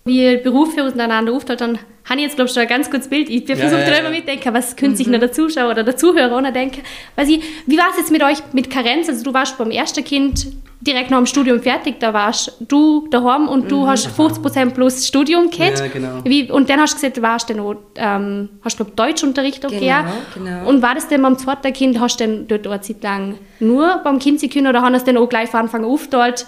Wie 0.05 0.37
Berufe 0.37 0.83
auseinander 0.83 1.33
aufteilt, 1.33 1.61
dann 1.61 1.79
habe 2.05 2.19
ich 2.19 2.25
jetzt, 2.25 2.35
glaube 2.35 2.47
ich, 2.47 2.53
schon 2.53 2.61
ein 2.61 2.69
ganz 2.69 2.89
gutes 2.89 3.07
Bild. 3.07 3.29
Ich 3.29 3.47
ja, 3.49 3.55
versuche 3.55 3.81
ja, 3.81 3.89
ja. 3.89 3.97
immer 3.97 4.11
mitdenken, 4.11 4.53
was 4.53 4.75
könnte 4.75 4.97
sich 4.97 5.07
mhm. 5.07 5.13
noch 5.13 5.19
der 5.19 5.31
Zuschauer 5.31 5.71
oder 5.71 5.83
der 5.83 5.97
Zuhörer 5.97 6.37
auch 6.37 6.53
denken. 6.53 6.81
Weil 7.15 7.29
ich, 7.29 7.41
wie 7.65 7.77
war 7.77 7.87
es 7.91 7.97
jetzt 7.97 8.11
mit 8.11 8.23
euch 8.23 8.37
mit 8.53 8.69
Karenz? 8.69 9.09
Also 9.09 9.23
du 9.23 9.33
warst 9.33 9.57
beim 9.57 9.71
ersten 9.71 10.03
Kind 10.03 10.47
direkt 10.81 11.09
nach 11.09 11.17
dem 11.17 11.25
Studium 11.25 11.59
fertig, 11.61 11.99
da 11.99 12.13
warst 12.13 12.57
du 12.59 13.07
daheim 13.09 13.47
und 13.47 13.71
du 13.71 13.81
mhm. 13.81 13.87
hast 13.87 14.07
50% 14.07 14.71
plus 14.71 15.07
Studium 15.07 15.49
gehabt. 15.49 15.79
Ja, 15.79 15.87
genau. 15.87 16.19
Wie, 16.23 16.51
und 16.51 16.69
dann 16.69 16.79
hast 16.79 16.93
du 16.93 16.95
gesagt, 16.97 17.21
warst 17.21 17.49
du 17.49 17.55
noch, 17.55 17.75
ähm, 17.95 18.49
hast 18.63 18.79
du 18.79 18.83
Deutschunterricht 18.83 19.65
auch 19.65 19.71
genau, 19.71 20.03
genau. 20.33 20.69
Und 20.69 20.83
war 20.83 20.93
das 20.93 21.07
denn 21.07 21.23
beim 21.23 21.37
zweiten 21.39 21.73
Kind, 21.73 21.99
hast 21.99 22.19
du 22.19 22.25
denn 22.25 22.47
dort 22.47 22.67
eine 22.67 22.81
Zeit 22.81 23.01
lang 23.03 23.35
nur 23.59 23.99
beim 24.03 24.19
Kind 24.19 24.39
sein 24.39 24.51
können 24.51 24.67
oder 24.67 24.83
haben 24.83 24.93
es 24.93 25.03
dann 25.03 25.17
auch 25.17 25.27
gleich 25.27 25.49
von 25.49 25.61
Anfang 25.61 25.83
an 25.83 25.89
aufgeteilt, 25.89 26.45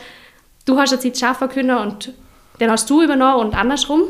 du 0.66 0.78
hast 0.78 0.94
eine 0.94 1.02
Zeit 1.02 1.24
arbeiten 1.24 1.54
können 1.54 1.78
und 1.78 2.14
dann 2.60 2.70
hast 2.70 2.90
du 2.90 3.02
übernommen 3.02 3.48
und 3.48 3.56
andersrum? 3.56 4.02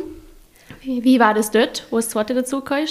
Wie, 0.87 1.03
wie 1.03 1.19
war 1.19 1.33
das 1.33 1.51
dort, 1.51 1.85
wo 1.89 1.97
das 1.97 2.07
zweite 2.07 2.33
dazu 2.33 2.61
kam? 2.61 2.85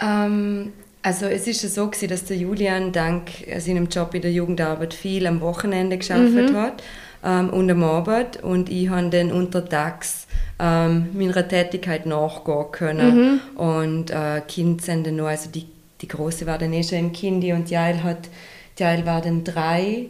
Ähm, 0.00 0.72
also 1.02 1.26
es 1.26 1.46
ist 1.46 1.62
ja 1.62 1.68
so 1.68 1.86
gewesen, 1.86 2.08
dass 2.08 2.24
der 2.24 2.36
Julian 2.36 2.90
dank 2.90 3.30
seinem 3.58 3.86
Job 3.86 4.12
in 4.14 4.22
der 4.22 4.32
Jugendarbeit 4.32 4.92
viel 4.92 5.24
am 5.24 5.40
Wochenende 5.40 5.98
geschafft 5.98 6.32
mhm. 6.32 6.56
hat 6.56 6.82
ähm, 7.24 7.50
und 7.50 7.70
am 7.70 7.84
Abend 7.84 8.42
und 8.42 8.68
ich 8.68 8.88
habe 8.88 9.08
dann 9.10 9.30
untertags 9.30 10.26
ähm, 10.58 11.10
meiner 11.12 11.46
Tätigkeit 11.46 12.06
nachgehen 12.06 12.72
können 12.72 13.40
mhm. 13.54 13.56
und 13.56 14.10
äh, 14.10 14.40
Kind 14.48 14.82
sind 14.82 15.06
dann 15.06 15.14
noch, 15.14 15.26
also 15.26 15.48
die, 15.48 15.66
die 16.00 16.08
Große 16.08 16.44
war 16.44 16.58
dann 16.58 16.72
eh 16.72 16.82
schon 16.82 16.98
im 16.98 17.12
Kindi 17.12 17.52
und 17.52 17.70
Jael 17.70 18.02
hat, 18.02 18.28
Jael 18.76 19.06
war 19.06 19.20
dann 19.20 19.44
drei, 19.44 20.06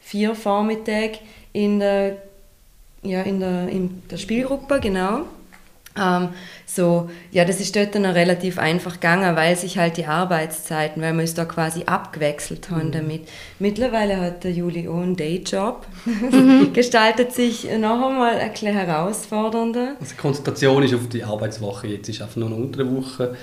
vier 0.00 0.34
Vormittag 0.34 1.20
in 1.54 1.78
der, 1.78 2.18
ja, 3.02 3.22
in 3.22 3.40
der, 3.40 3.66
in 3.68 4.02
der 4.10 4.18
Spielgruppe, 4.18 4.78
genau. 4.78 5.22
Ähm, 5.98 6.28
so, 6.76 7.10
ja, 7.32 7.44
das 7.44 7.60
ist 7.60 7.74
dort 7.74 7.94
dann 7.94 8.04
relativ 8.04 8.58
einfach 8.58 8.94
gegangen, 8.94 9.34
weil 9.34 9.56
sich 9.56 9.78
halt 9.78 9.96
die 9.96 10.06
Arbeitszeiten, 10.06 11.02
weil 11.02 11.14
wir 11.14 11.22
uns 11.22 11.34
da 11.34 11.44
quasi 11.44 11.84
abgewechselt 11.84 12.70
haben 12.70 12.88
mhm. 12.88 12.92
damit. 12.92 13.28
Mittlerweile 13.58 14.20
hat 14.20 14.44
der 14.44 14.52
Juli 14.52 14.86
auch 14.86 15.00
einen 15.00 15.16
Dayjob, 15.16 15.86
mhm. 16.04 16.72
gestaltet 16.72 17.32
sich 17.32 17.64
noch 17.64 18.08
einmal 18.08 18.36
ein 18.36 18.52
bisschen 18.52 18.72
herausfordernder. 18.72 19.96
Also 19.98 20.12
die 20.14 20.20
Konzentration 20.20 20.82
ist 20.82 20.94
auf 20.94 21.08
die 21.08 21.24
Arbeitswoche, 21.24 21.88
jetzt 21.88 22.08
ist 22.08 22.22
einfach 22.22 22.36
nur 22.36 22.50
noch 22.50 22.58
unter 22.58 22.84
der 22.84 22.94
Woche. 22.94 23.34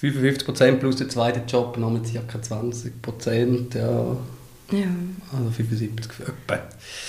55% 0.00 0.76
plus 0.76 0.96
der 0.96 1.08
zweite 1.08 1.42
Job, 1.46 1.76
nochmal 1.76 2.02
ca. 2.02 2.38
20%, 2.38 3.76
ja. 3.76 4.16
Ja. 4.70 4.86
Also 5.32 5.50
75 5.50 6.12
etwa. 6.20 6.60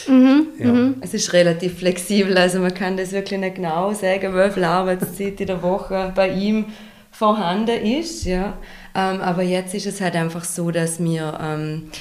Mhm, 0.07 0.47
ja. 0.57 0.65
Mhm. 0.65 0.95
Es 1.01 1.13
ist 1.13 1.33
relativ 1.33 1.79
flexibel, 1.79 2.37
also 2.37 2.59
man 2.59 2.73
kann 2.73 2.95
das 2.95 3.11
wirklich 3.11 3.39
nicht 3.39 3.55
genau 3.55 3.93
sagen, 3.93 4.33
wie 4.33 4.51
viel 4.51 4.63
Arbeitszeit 4.63 5.41
in 5.41 5.47
der 5.47 5.61
Woche 5.61 6.13
bei 6.15 6.29
ihm 6.29 6.65
vorhanden 7.11 7.83
ist. 7.83 8.23
Ja. 8.23 8.57
Ähm, 8.95 9.21
aber 9.21 9.43
jetzt 9.43 9.73
ist 9.73 9.87
es 9.87 9.99
halt 9.99 10.15
einfach 10.15 10.45
so, 10.45 10.71
dass 10.71 11.03
wir, 11.03 11.37
ähm, 11.41 11.91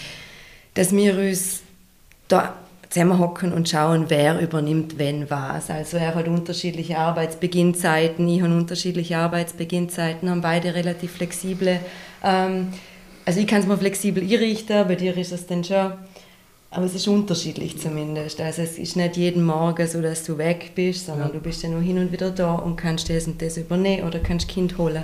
dass 0.74 0.92
wir 0.94 1.18
uns 1.18 1.62
da 2.28 2.54
zusammenhocken 2.88 3.52
und 3.52 3.68
schauen, 3.68 4.06
wer 4.08 4.40
übernimmt 4.40 4.98
wenn 4.98 5.28
was. 5.28 5.70
Also 5.70 5.98
er 5.98 6.14
hat 6.14 6.28
unterschiedliche 6.28 6.98
Arbeitsbeginnzeiten, 6.98 8.26
ich 8.28 8.42
habe 8.42 8.54
unterschiedliche 8.54 9.18
Arbeitsbeginnzeiten, 9.18 10.30
haben 10.30 10.40
beide 10.40 10.74
relativ 10.74 11.12
flexible 11.12 11.80
ähm, 12.24 12.68
also 13.28 13.40
ich 13.40 13.46
kann 13.46 13.60
es 13.60 13.66
mir 13.66 13.76
flexibel 13.76 14.22
einrichten, 14.22 14.88
bei 14.88 14.94
dir 14.94 15.14
ist 15.14 15.32
es 15.32 15.46
dann 15.46 15.62
schon, 15.62 15.92
aber 16.70 16.86
es 16.86 16.94
ist 16.94 17.06
unterschiedlich 17.08 17.78
zumindest. 17.78 18.40
Also 18.40 18.62
es 18.62 18.78
ist 18.78 18.96
nicht 18.96 19.18
jeden 19.18 19.44
Morgen 19.44 19.86
so, 19.86 20.00
dass 20.00 20.24
du 20.24 20.38
weg 20.38 20.70
bist, 20.74 21.04
sondern 21.04 21.26
ja. 21.26 21.34
du 21.34 21.40
bist 21.40 21.62
dann 21.62 21.72
nur 21.72 21.82
hin 21.82 21.98
und 21.98 22.10
wieder 22.10 22.30
da 22.30 22.54
und 22.54 22.76
kannst 22.76 23.10
das 23.10 23.26
und 23.26 23.42
das 23.42 23.58
übernehmen 23.58 24.06
oder 24.06 24.20
kannst 24.20 24.48
Kind 24.48 24.78
holen. 24.78 25.02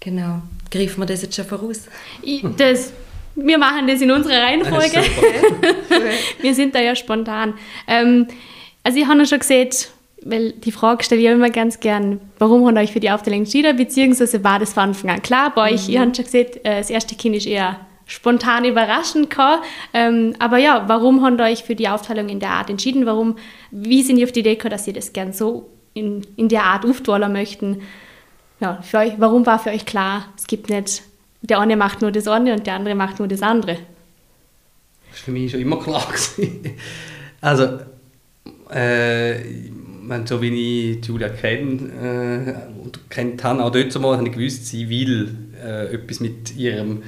Genau. 0.00 0.42
Greifen 0.68 0.98
wir 0.98 1.06
das 1.06 1.22
jetzt 1.22 1.36
schon 1.36 1.44
voraus? 1.44 1.82
Ich, 2.22 2.44
das, 2.56 2.92
wir 3.36 3.56
machen 3.56 3.86
das 3.86 4.00
in 4.00 4.10
unserer 4.10 4.42
Reihenfolge. 4.42 5.00
wir 6.40 6.54
sind 6.56 6.74
da 6.74 6.80
ja 6.80 6.96
spontan. 6.96 7.54
Ähm, 7.86 8.26
also 8.82 8.98
ich 8.98 9.06
habe 9.06 9.20
ja 9.20 9.26
schon 9.26 9.38
gesehen, 9.38 9.70
weil 10.24 10.52
die 10.52 10.72
Frage 10.72 11.04
stelle 11.04 11.20
ich 11.20 11.26
immer 11.28 11.50
ganz 11.50 11.80
gern, 11.80 12.20
warum 12.38 12.66
habt 12.66 12.76
ihr 12.76 12.80
euch 12.80 12.92
für 12.92 13.00
die 13.00 13.10
Aufteilung 13.10 13.40
entschieden, 13.40 13.76
beziehungsweise 13.76 14.42
war 14.42 14.58
das 14.58 14.72
von 14.72 14.84
Anfang 14.84 15.10
an 15.10 15.22
klar 15.22 15.52
bei 15.54 15.72
euch? 15.72 15.86
Mhm. 15.86 15.94
Ihr 15.94 16.00
habt 16.00 16.16
schon 16.16 16.24
gesehen, 16.24 16.48
äh, 16.64 16.78
das 16.78 16.90
erste 16.90 17.14
Kind 17.14 17.36
ist 17.36 17.46
eher 17.46 17.78
spontan 18.06 18.64
überraschend 18.64 19.30
gekommen. 19.30 19.62
Ähm, 19.92 20.34
aber 20.38 20.58
ja, 20.58 20.84
warum 20.88 21.24
habt 21.24 21.40
ihr 21.40 21.44
euch 21.44 21.64
für 21.64 21.74
die 21.74 21.88
Aufteilung 21.88 22.28
in 22.30 22.40
der 22.40 22.50
Art 22.50 22.70
entschieden? 22.70 23.06
Warum, 23.06 23.36
wie 23.70 24.02
sind 24.02 24.16
ihr 24.16 24.24
auf 24.24 24.32
die 24.32 24.40
Idee 24.40 24.54
gekommen, 24.54 24.72
dass 24.72 24.86
ihr 24.86 24.94
das 24.94 25.12
gern 25.12 25.32
so 25.32 25.68
in, 25.92 26.26
in 26.36 26.48
der 26.48 26.64
Art 26.64 26.86
aufteilen 26.86 27.32
möchten? 27.32 27.82
Ja, 28.60 28.80
für 28.82 28.98
euch, 28.98 29.12
warum 29.18 29.44
war 29.44 29.58
für 29.58 29.70
euch 29.70 29.84
klar, 29.84 30.26
es 30.38 30.46
gibt 30.46 30.70
nicht, 30.70 31.02
der 31.42 31.60
eine 31.60 31.76
macht 31.76 32.00
nur 32.00 32.12
das 32.12 32.28
eine 32.28 32.54
und 32.54 32.66
der 32.66 32.74
andere 32.74 32.94
macht 32.94 33.18
nur 33.18 33.28
das 33.28 33.42
andere? 33.42 33.74
Das 35.10 35.20
war 35.20 35.24
für 35.24 35.30
mich 35.32 35.50
schon 35.50 35.60
immer 35.60 35.78
klar. 35.78 36.06
also, 37.42 37.78
äh, 38.70 39.40
wenn, 40.08 40.26
so 40.26 40.40
wie 40.42 40.92
ich 40.92 41.04
Julia 41.04 41.28
kenne 41.28 42.56
äh, 42.86 42.90
kennt 43.08 43.44
habe, 43.44 43.64
auch 43.64 43.70
dort 43.70 43.92
zumal, 43.92 44.16
habe 44.16 44.28
ich 44.28 44.34
gewusst, 44.34 44.66
sie 44.66 44.88
will 44.88 45.28
äh, 45.62 45.94
etwas 45.94 46.20
mit 46.20 46.56
ihrem 46.56 47.02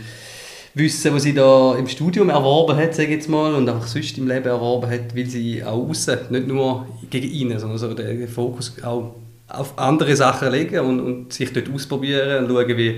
Wissen, 0.74 1.14
was 1.14 1.22
sie 1.22 1.32
da 1.32 1.74
im 1.76 1.88
Studium 1.88 2.28
erworben 2.28 2.76
hat, 2.76 2.94
sage 2.94 3.12
jetzt 3.12 3.30
mal, 3.30 3.54
und 3.54 3.68
auch 3.68 3.86
sonst 3.86 4.18
im 4.18 4.28
Leben 4.28 4.46
erworben 4.46 4.90
hat, 4.90 5.14
will 5.14 5.26
sie 5.26 5.64
auch 5.64 5.88
außen, 5.88 6.18
nicht 6.28 6.46
nur 6.46 6.86
gegen 7.08 7.30
ihn, 7.30 7.58
sondern 7.58 7.78
so 7.78 7.94
den 7.94 8.28
Fokus 8.28 8.74
auch 8.82 9.14
auf 9.48 9.78
andere 9.78 10.14
Sachen 10.16 10.50
legen 10.50 10.80
und, 10.80 11.00
und 11.00 11.32
sich 11.32 11.52
dort 11.52 11.72
ausprobieren 11.72 12.44
und 12.44 12.50
schauen, 12.50 12.76
wie, 12.76 12.96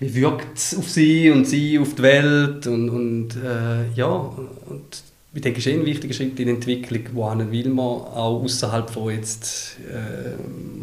wie 0.00 0.14
wirkt 0.14 0.58
es 0.58 0.76
auf 0.76 0.88
sie 0.90 1.30
und 1.30 1.46
sie 1.46 1.78
auf 1.78 1.94
die 1.94 2.02
Welt 2.02 2.66
und, 2.66 2.90
und 2.90 3.36
äh, 3.36 3.96
ja, 3.96 4.06
und 4.06 5.02
ich 5.34 5.40
denke, 5.40 5.58
ist 5.58 5.68
ein 5.68 5.86
wichtiger 5.86 6.12
Schritt 6.12 6.38
in 6.38 6.46
der 6.46 6.54
Entwicklung, 6.56 7.00
wohin 7.14 7.50
will 7.50 7.68
man 7.70 7.86
auch 7.86 8.42
außerhalb 8.42 8.90
von 8.90 9.14
jetzt, 9.14 9.78
äh, 9.90 10.34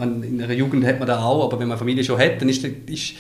in 0.02 0.42
einer 0.42 0.54
Jugend 0.54 0.86
hat 0.86 0.98
man 0.98 1.08
das 1.08 1.20
auch, 1.20 1.46
aber 1.46 1.60
wenn 1.60 1.68
man 1.68 1.76
eine 1.76 1.80
Familie 1.80 2.04
schon 2.04 2.20
hat, 2.20 2.42
dann 2.42 2.50
ist, 2.50 2.64
ist 2.64 3.14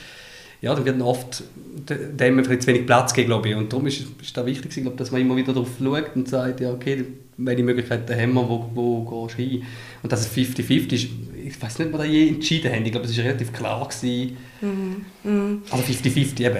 ja, 0.61 0.73
dann 0.75 0.85
wird 0.85 1.01
oft 1.01 1.43
dem 1.87 2.43
zu 2.43 2.67
wenig 2.67 2.85
Platz 2.85 3.13
geben, 3.13 3.27
glaube 3.27 3.49
ich. 3.49 3.55
Und 3.55 3.71
darum 3.71 3.87
ist 3.87 4.05
es 4.21 4.33
da 4.33 4.45
wichtig, 4.45 4.71
glaube, 4.73 4.97
dass 4.97 5.11
man 5.11 5.21
immer 5.21 5.35
wieder 5.35 5.53
darauf 5.53 5.69
schaut 5.81 6.15
und 6.15 6.27
sagt, 6.27 6.59
ja, 6.59 6.71
okay, 6.71 7.05
welche 7.37 7.63
Möglichkeiten 7.63 8.13
haben 8.13 8.33
wir, 8.33 8.49
wo, 8.49 8.69
wo 8.73 9.25
gehst 9.25 9.39
du 9.39 9.43
hin? 9.43 9.63
Und 10.03 10.11
dass 10.11 10.21
es 10.21 10.35
50-50 10.35 10.93
ist, 10.93 11.07
ich 11.49 11.61
weiß 11.61 11.79
nicht, 11.79 11.87
ob 11.87 11.93
wir 11.93 11.99
da 11.99 12.03
je 12.05 12.29
entschieden 12.29 12.71
haben. 12.71 12.85
Ich 12.85 12.91
glaube, 12.91 13.07
es 13.07 13.17
war 13.17 13.25
relativ 13.25 13.51
klar. 13.51 13.87
Gewesen. 13.87 14.37
Mhm. 14.61 15.05
Mhm. 15.23 15.63
Aber 15.71 15.81
50-50, 15.81 16.39
eben, 16.45 16.57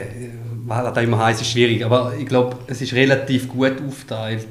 was 0.66 0.94
da 0.94 1.02
immer 1.02 1.24
heisst, 1.24 1.42
ist 1.42 1.52
schwierig. 1.52 1.86
Aber 1.86 2.14
ich 2.18 2.26
glaube, 2.26 2.58
es 2.68 2.82
ist 2.82 2.94
relativ 2.94 3.48
gut 3.48 3.82
aufgeteilt 3.86 4.48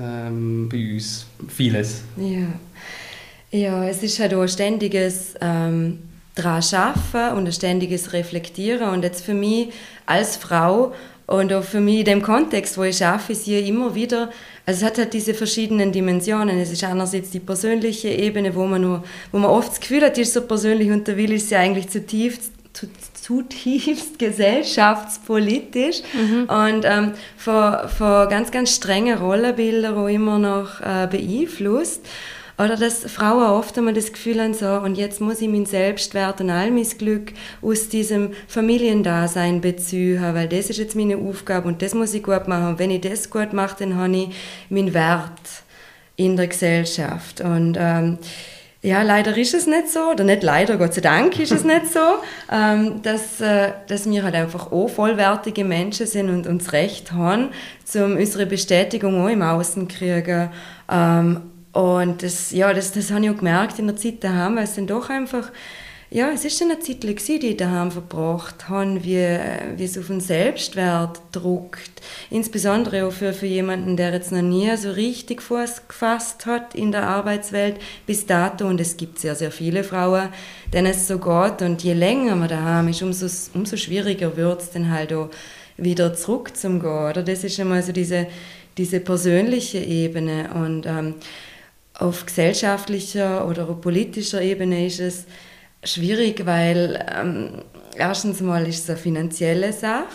ähm, 0.00 0.68
bei 0.70 0.94
uns, 0.94 1.26
vieles. 1.48 2.02
Ja. 2.16 3.58
ja, 3.58 3.88
es 3.88 4.02
ist 4.02 4.18
halt 4.20 4.34
auch 4.34 4.42
ein 4.42 4.48
ständiges... 4.48 5.34
Ähm 5.40 5.98
daran 6.34 6.62
arbeiten 6.72 7.38
und 7.38 7.46
ein 7.46 7.52
ständiges 7.52 8.12
Reflektieren. 8.12 8.90
Und 8.90 9.04
jetzt 9.04 9.24
für 9.24 9.34
mich 9.34 9.68
als 10.06 10.36
Frau 10.36 10.92
und 11.26 11.52
auch 11.52 11.62
für 11.62 11.80
mich 11.80 12.00
in 12.00 12.04
dem 12.04 12.22
Kontext, 12.22 12.76
wo 12.76 12.82
ich 12.82 13.04
arbeite, 13.04 13.32
ist 13.32 13.44
hier 13.44 13.64
immer 13.64 13.94
wieder, 13.94 14.30
also 14.66 14.78
es 14.78 14.84
hat 14.84 14.98
halt 14.98 15.12
diese 15.12 15.34
verschiedenen 15.34 15.92
Dimensionen. 15.92 16.58
Es 16.58 16.70
ist 16.72 16.84
einerseits 16.84 17.30
die 17.30 17.40
persönliche 17.40 18.08
Ebene, 18.08 18.54
wo 18.54 18.64
man, 18.64 18.80
nur, 18.80 19.04
wo 19.30 19.38
man 19.38 19.50
oft 19.50 19.72
das 19.72 19.80
Gefühl 19.80 20.02
hat, 20.02 20.16
die 20.16 20.22
ist 20.22 20.32
so 20.32 20.40
persönlich 20.40 20.90
und 20.90 21.06
da 21.06 21.16
will 21.16 21.32
ich 21.32 21.44
sie 21.46 21.56
eigentlich 21.56 21.90
zutiefst, 21.90 22.50
zutiefst 23.12 24.18
gesellschaftspolitisch 24.18 26.02
mhm. 26.14 26.44
und 26.48 26.84
ähm, 26.84 27.12
von, 27.36 27.88
von 27.88 28.28
ganz, 28.30 28.50
ganz 28.50 28.74
strengen 28.74 29.18
Rollenbildern 29.18 29.96
auch 29.96 30.08
immer 30.08 30.38
noch 30.38 30.80
äh, 30.80 31.08
beeinflusst. 31.10 32.00
Oder 32.56 32.76
dass 32.76 33.10
Frauen 33.10 33.50
oft 33.50 33.76
einmal 33.76 33.94
das 33.94 34.12
Gefühl 34.12 34.40
haben, 34.40 34.54
so, 34.54 34.68
und 34.68 34.96
jetzt 34.96 35.20
muss 35.20 35.40
ich 35.40 35.48
meinen 35.48 35.66
Selbstwert 35.66 36.40
und 36.40 36.50
all 36.50 36.70
mein 36.70 36.86
Glück 36.98 37.32
aus 37.60 37.88
diesem 37.88 38.30
Familiendasein 38.46 39.60
beziehen, 39.60 40.22
weil 40.34 40.48
das 40.48 40.70
ist 40.70 40.78
jetzt 40.78 40.94
meine 40.94 41.16
Aufgabe 41.16 41.66
und 41.66 41.82
das 41.82 41.94
muss 41.94 42.14
ich 42.14 42.22
gut 42.22 42.46
machen. 42.46 42.68
Und 42.68 42.78
wenn 42.78 42.92
ich 42.92 43.00
das 43.00 43.28
gut 43.28 43.52
mache, 43.52 43.76
dann 43.80 43.96
habe 43.96 44.16
ich 44.16 44.28
meinen 44.68 44.94
Wert 44.94 45.32
in 46.14 46.36
der 46.36 46.46
Gesellschaft. 46.46 47.40
Und 47.40 47.76
ähm, 47.76 48.18
ja, 48.82 49.02
leider 49.02 49.36
ist 49.36 49.54
es 49.54 49.66
nicht 49.66 49.88
so, 49.88 50.10
oder 50.10 50.22
nicht 50.22 50.42
leider, 50.42 50.76
Gott 50.76 50.94
sei 50.94 51.00
Dank 51.00 51.40
ist 51.40 51.50
es 51.50 51.64
nicht 51.64 51.92
so, 51.92 51.98
ähm, 52.52 53.00
dass, 53.02 53.40
äh, 53.40 53.72
dass 53.88 54.08
wir 54.08 54.22
halt 54.22 54.34
einfach 54.36 54.70
auch 54.70 54.88
vollwertige 54.88 55.64
Menschen 55.64 56.06
sind 56.06 56.28
und 56.28 56.46
uns 56.46 56.72
Recht 56.72 57.10
haben, 57.10 57.48
um 57.94 58.16
unsere 58.16 58.46
Bestätigung 58.46 59.24
auch 59.24 59.28
im 59.28 59.42
Außen 59.42 59.88
zu 59.88 59.96
kriegen. 59.96 60.50
Ähm, 60.88 61.40
und 61.74 62.22
das, 62.22 62.52
ja, 62.52 62.72
das, 62.72 62.92
das 62.92 63.10
habe 63.10 63.24
ich 63.24 63.30
auch 63.30 63.36
gemerkt 63.36 63.80
in 63.80 63.88
der 63.88 63.96
Zeit 63.96 64.22
daheim, 64.22 64.56
weil 64.56 64.64
es 64.64 64.76
dann 64.76 64.86
doch 64.86 65.10
einfach, 65.10 65.50
ja, 66.08 66.30
es 66.30 66.44
ist 66.44 66.60
dann 66.60 66.70
eine 66.70 66.78
Zeit, 66.78 67.02
die 67.02 67.48
ich 67.48 67.56
daheim 67.56 67.90
verbracht 67.90 68.68
habe, 68.68 69.02
wie, 69.02 69.38
wie 69.76 69.84
es 69.84 69.98
auf 69.98 70.06
den 70.06 70.20
Selbstwert 70.20 71.20
druckt. 71.32 71.90
Insbesondere 72.30 73.04
auch 73.04 73.12
für, 73.12 73.32
für 73.32 73.46
jemanden, 73.46 73.96
der 73.96 74.12
jetzt 74.12 74.30
noch 74.30 74.40
nie 74.40 74.76
so 74.76 74.92
richtig 74.92 75.42
Fuß 75.42 75.88
gefasst 75.88 76.46
hat 76.46 76.76
in 76.76 76.92
der 76.92 77.08
Arbeitswelt 77.08 77.80
bis 78.06 78.24
dato. 78.24 78.68
Und 78.68 78.80
es 78.80 78.96
gibt 78.96 79.18
sehr, 79.18 79.34
sehr 79.34 79.50
viele 79.50 79.82
Frauen, 79.82 80.28
denen 80.72 80.86
es 80.92 81.08
so 81.08 81.18
geht. 81.18 81.60
Und 81.60 81.82
je 81.82 81.94
länger 81.94 82.36
man 82.36 82.48
daheim 82.48 82.86
ist, 82.86 83.02
umso, 83.02 83.26
umso 83.52 83.76
schwieriger 83.76 84.36
wird 84.36 84.62
es 84.62 84.70
dann 84.70 84.92
halt 84.92 85.12
auch 85.12 85.30
wieder 85.76 86.14
zurück 86.14 86.56
zum 86.56 86.78
Gehen. 86.78 87.10
Oder? 87.10 87.24
Das 87.24 87.42
ist 87.42 87.58
einmal 87.58 87.82
so 87.82 87.90
diese 87.90 88.28
diese 88.76 89.00
persönliche 89.00 89.78
Ebene. 89.78 90.50
Und 90.54 90.86
ähm, 90.86 91.14
auf 91.98 92.26
gesellschaftlicher 92.26 93.46
oder 93.46 93.64
politischer 93.66 94.42
Ebene 94.42 94.86
ist 94.86 95.00
es 95.00 95.24
schwierig, 95.84 96.44
weil 96.44 97.04
ähm, 97.14 97.62
erstens 97.96 98.40
mal 98.40 98.66
ist 98.66 98.84
es 98.84 98.90
eine 98.90 98.98
finanzielle 98.98 99.72
Sache. 99.72 100.06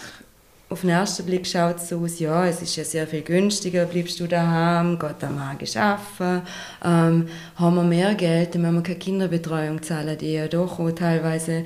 Auf 0.70 0.82
den 0.82 0.92
ersten 0.92 1.26
Blick 1.26 1.48
schaut 1.48 1.78
es 1.78 1.90
so 1.90 2.00
aus, 2.00 2.20
ja, 2.20 2.46
es 2.46 2.62
ist 2.62 2.76
ja 2.76 2.84
sehr 2.84 3.08
viel 3.08 3.22
günstiger, 3.22 3.86
bleibst 3.86 4.20
du 4.20 4.28
daheim, 4.28 5.00
geht 5.00 5.24
am 5.24 5.36
Morgen 5.36 5.78
arbeiten, 5.78 6.48
ähm, 6.86 7.28
haben 7.56 7.76
wir 7.76 7.84
mehr 7.84 8.14
Geld, 8.14 8.54
dann 8.54 8.74
wir 8.76 8.84
keine 8.84 9.00
Kinderbetreuung 9.00 9.82
zahlen, 9.82 10.16
die 10.18 10.34
ja 10.34 10.48
doch 10.48 10.80
auch 10.80 10.92
teilweise 10.92 11.64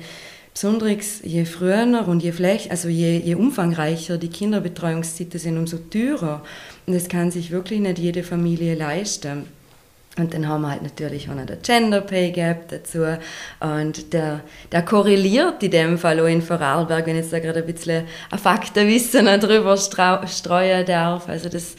besonders 0.54 1.20
je 1.22 1.44
früher 1.44 2.06
und 2.06 2.22
je, 2.22 2.32
flech, 2.32 2.70
also 2.70 2.88
je, 2.88 3.18
je 3.18 3.34
umfangreicher 3.34 4.16
die 4.16 4.28
Kinderbetreuungszeiten 4.28 5.38
sind, 5.38 5.58
umso 5.58 5.76
teurer. 5.78 6.42
Und 6.86 6.94
das 6.94 7.08
kann 7.08 7.30
sich 7.30 7.50
wirklich 7.50 7.80
nicht 7.80 7.98
jede 7.98 8.22
Familie 8.22 8.74
leisten. 8.74 9.44
Und 10.16 10.32
dann 10.32 10.48
haben 10.48 10.62
wir 10.62 10.70
halt 10.70 10.82
natürlich 10.82 11.28
auch 11.28 11.34
noch 11.34 11.46
den 11.46 11.60
Gender 11.62 12.00
Pay 12.00 12.30
Gap 12.30 12.68
dazu. 12.68 13.04
Und 13.60 14.12
der, 14.12 14.40
der 14.70 14.82
korreliert 14.82 15.62
in 15.62 15.72
dem 15.72 15.98
Fall 15.98 16.20
auch 16.20 16.26
in 16.26 16.40
Vorarlberg, 16.40 17.06
wenn 17.06 17.16
ich 17.16 17.22
jetzt 17.22 17.32
da 17.32 17.40
gerade 17.40 17.60
ein 17.60 17.66
bisschen 17.66 18.04
ein 18.30 18.38
Faktenwissen 18.38 19.26
darüber 19.26 19.76
streuen 19.76 20.86
darf. 20.86 21.28
Also 21.28 21.48
das 21.48 21.74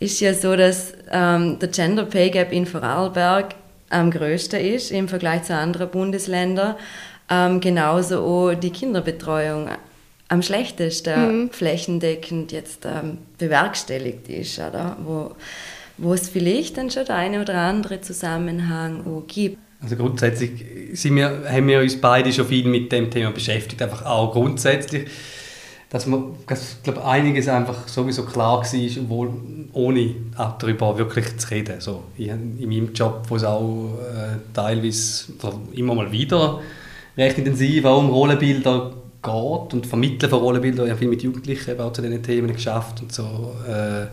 ist 0.00 0.18
ja 0.20 0.34
so, 0.34 0.56
dass 0.56 0.92
ähm, 1.10 1.58
der 1.60 1.68
Gender 1.68 2.04
Pay 2.04 2.30
Gap 2.30 2.52
in 2.52 2.66
Vorarlberg 2.66 3.54
am 3.90 4.10
größten 4.10 4.60
ist 4.60 4.90
im 4.90 5.08
Vergleich 5.08 5.44
zu 5.44 5.54
anderen 5.54 5.88
Bundesländern. 5.88 6.74
Ähm, 7.30 7.60
genauso 7.60 8.24
auch 8.24 8.54
die 8.54 8.70
Kinderbetreuung 8.70 9.68
am 10.28 10.42
schlechtesten 10.42 11.42
mhm. 11.42 11.50
flächendeckend 11.50 12.52
jetzt 12.52 12.84
ähm, 12.86 13.18
bewerkstelligt 13.38 14.28
ist, 14.28 14.58
oder? 14.58 14.96
Wo, 15.02 15.34
wo 15.98 16.14
es 16.14 16.28
vielleicht 16.28 16.76
dann 16.76 16.90
schon 16.90 17.04
der 17.04 17.16
eine 17.16 17.40
oder 17.40 17.54
andere 17.54 18.00
Zusammenhang 18.00 19.04
auch 19.06 19.24
gibt. 19.26 19.58
Also 19.80 19.96
grundsätzlich 19.96 20.64
sind 20.92 21.16
wir, 21.16 21.44
haben 21.48 21.68
wir 21.68 21.80
uns 21.80 22.00
beide 22.00 22.32
schon 22.32 22.46
viel 22.46 22.66
mit 22.66 22.90
dem 22.90 23.10
Thema 23.10 23.30
beschäftigt, 23.30 23.80
einfach 23.80 24.04
auch 24.04 24.32
grundsätzlich, 24.32 25.06
dass 25.90 26.06
man, 26.06 26.34
dass, 26.46 26.82
glaube 26.82 27.04
einiges 27.04 27.48
einfach 27.48 27.86
sowieso 27.86 28.24
klar 28.24 28.62
war, 28.62 29.02
obwohl, 29.02 29.30
ohne 29.72 30.14
auch 30.36 30.58
darüber 30.58 30.98
wirklich 30.98 31.36
zu 31.38 31.50
reden. 31.50 31.80
So, 31.80 32.02
in, 32.16 32.58
in 32.58 32.68
meinem 32.68 32.92
Job, 32.92 33.22
wo 33.28 33.36
es 33.36 33.44
auch 33.44 33.98
äh, 34.00 34.36
teilweise 34.52 35.32
immer 35.72 35.94
mal 35.94 36.10
wieder 36.10 36.60
recht 37.16 37.38
intensiv 37.38 37.84
auch 37.84 37.98
um 37.98 38.10
Rollenbilder 38.10 38.92
geht 39.22 39.74
und 39.74 39.86
Vermitteln 39.86 40.30
von 40.30 40.40
Rollenbildern. 40.40 40.86
Ich 40.86 40.90
habe 40.90 40.98
viel 40.98 41.08
mit 41.08 41.22
Jugendlichen 41.22 41.80
auch 41.80 41.92
zu 41.92 42.02
diesen 42.02 42.22
Themen 42.22 42.52
geschafft 42.52 43.00
und 43.00 43.12
so. 43.12 43.54
Äh, 43.66 44.06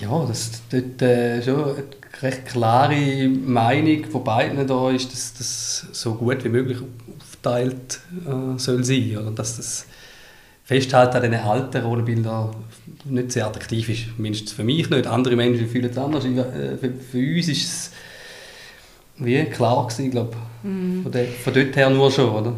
ja, 0.00 0.26
das 0.26 0.62
dort 0.70 1.02
äh, 1.02 1.42
schon 1.42 1.62
eine 1.62 1.84
recht 2.22 2.46
klare 2.46 3.28
Meinung 3.28 4.04
von 4.06 4.24
beiden 4.24 4.66
da 4.66 4.90
ist, 4.90 5.12
dass 5.12 5.34
das 5.34 5.86
so 5.92 6.14
gut 6.14 6.42
wie 6.44 6.48
möglich 6.48 6.78
aufgeteilt 7.18 8.00
äh, 8.26 8.58
soll 8.58 8.84
sein, 8.84 9.18
oder 9.18 9.30
dass 9.30 9.56
das 9.56 9.86
Festhalten 10.64 11.16
an 11.16 11.22
diesen 11.22 11.44
alten 11.44 11.82
Rollenbildern 11.82 12.54
nicht 13.04 13.32
sehr 13.32 13.46
attraktiv 13.46 13.88
ist, 13.88 14.18
mindestens 14.18 14.52
für 14.52 14.64
mich 14.64 14.88
nicht. 14.88 15.06
Andere 15.06 15.36
Menschen 15.36 15.68
fühlen 15.68 15.90
es 15.90 15.98
anders. 15.98 16.24
Äh, 16.24 16.76
für, 16.76 16.92
für 16.92 17.18
uns 17.18 17.48
ist 17.48 17.64
es 17.64 17.90
wie 19.16 19.44
klar 19.44 19.86
gewesen, 19.86 20.10
glaube 20.10 20.36
mhm. 20.62 21.02
von, 21.02 21.12
von 21.12 21.54
dort 21.54 21.76
her 21.76 21.90
nur 21.90 22.10
schon, 22.10 22.30
oder? 22.30 22.52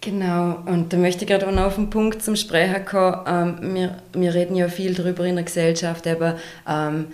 Genau, 0.00 0.58
und 0.66 0.92
da 0.92 0.96
möchte 0.96 1.24
ich 1.24 1.30
gerade 1.30 1.48
auch 1.48 1.52
noch 1.52 1.64
auf 1.64 1.74
den 1.74 1.90
Punkt 1.90 2.22
zum 2.22 2.36
Sprechen 2.36 2.84
kommen. 2.84 3.58
Ähm, 3.62 3.74
wir, 3.74 3.96
wir 4.12 4.34
reden 4.34 4.54
ja 4.54 4.68
viel 4.68 4.94
darüber 4.94 5.24
in 5.24 5.34
der 5.34 5.44
Gesellschaft, 5.44 6.06
aber 6.06 6.38
ähm, 6.68 7.08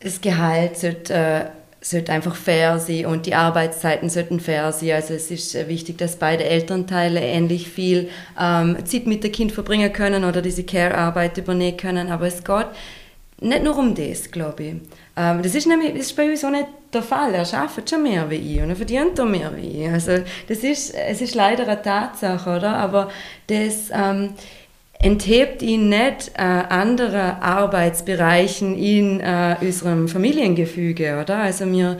das 0.00 0.20
Gehalt 0.20 0.78
sollte, 0.78 1.12
äh, 1.12 1.40
sollte 1.80 2.12
einfach 2.12 2.36
fair 2.36 2.78
sein 2.78 3.06
und 3.06 3.26
die 3.26 3.34
Arbeitszeiten 3.34 4.08
sollten 4.08 4.38
fair 4.38 4.70
sein. 4.70 4.92
Also 4.92 5.14
es 5.14 5.30
ist 5.30 5.56
äh, 5.56 5.66
wichtig, 5.68 5.98
dass 5.98 6.16
beide 6.16 6.44
Elternteile 6.44 7.20
ähnlich 7.20 7.68
viel 7.68 8.08
ähm, 8.40 8.76
Zeit 8.84 9.06
mit 9.06 9.24
dem 9.24 9.32
Kind 9.32 9.50
verbringen 9.50 9.92
können 9.92 10.22
oder 10.22 10.40
diese 10.40 10.62
Care-Arbeit 10.62 11.36
übernehmen 11.36 11.76
können. 11.76 12.10
Aber 12.10 12.28
es 12.28 12.44
geht 12.44 12.66
nicht 13.40 13.64
nur 13.64 13.76
um 13.76 13.94
das, 13.94 14.30
glaube 14.30 14.62
ich. 14.62 14.74
Ähm, 15.16 15.42
das, 15.42 15.56
ist 15.56 15.66
nämlich, 15.66 15.94
das 15.94 16.06
ist 16.06 16.16
bei 16.16 16.30
uns 16.30 16.44
auch 16.44 16.50
nicht 16.50 16.66
der 16.92 17.02
Fall. 17.02 17.34
Er 17.34 17.46
arbeitet 17.54 17.90
schon 17.90 18.02
mehr 18.02 18.28
wie 18.30 18.36
ich 18.36 18.62
und 18.62 18.70
er 18.70 18.76
verdient 18.76 19.20
auch 19.20 19.26
mehr 19.26 19.52
wie 19.56 19.84
ich. 19.84 19.88
Also 19.88 20.18
das 20.48 20.58
ist, 20.58 20.94
es 20.94 21.20
ist 21.20 21.34
leider 21.34 21.64
eine 21.64 21.80
Tatsache, 21.80 22.56
oder? 22.56 22.76
Aber 22.76 23.10
das 23.46 23.90
ähm, 23.92 24.30
enthebt 25.00 25.62
ihn 25.62 25.88
nicht 25.88 26.32
äh, 26.36 26.42
anderen 26.42 27.40
Arbeitsbereichen 27.40 28.76
in 28.76 29.20
äh, 29.20 29.56
unserem 29.60 30.08
Familiengefüge, 30.08 31.20
oder? 31.22 31.38
Also 31.38 31.70
wir, 31.72 31.96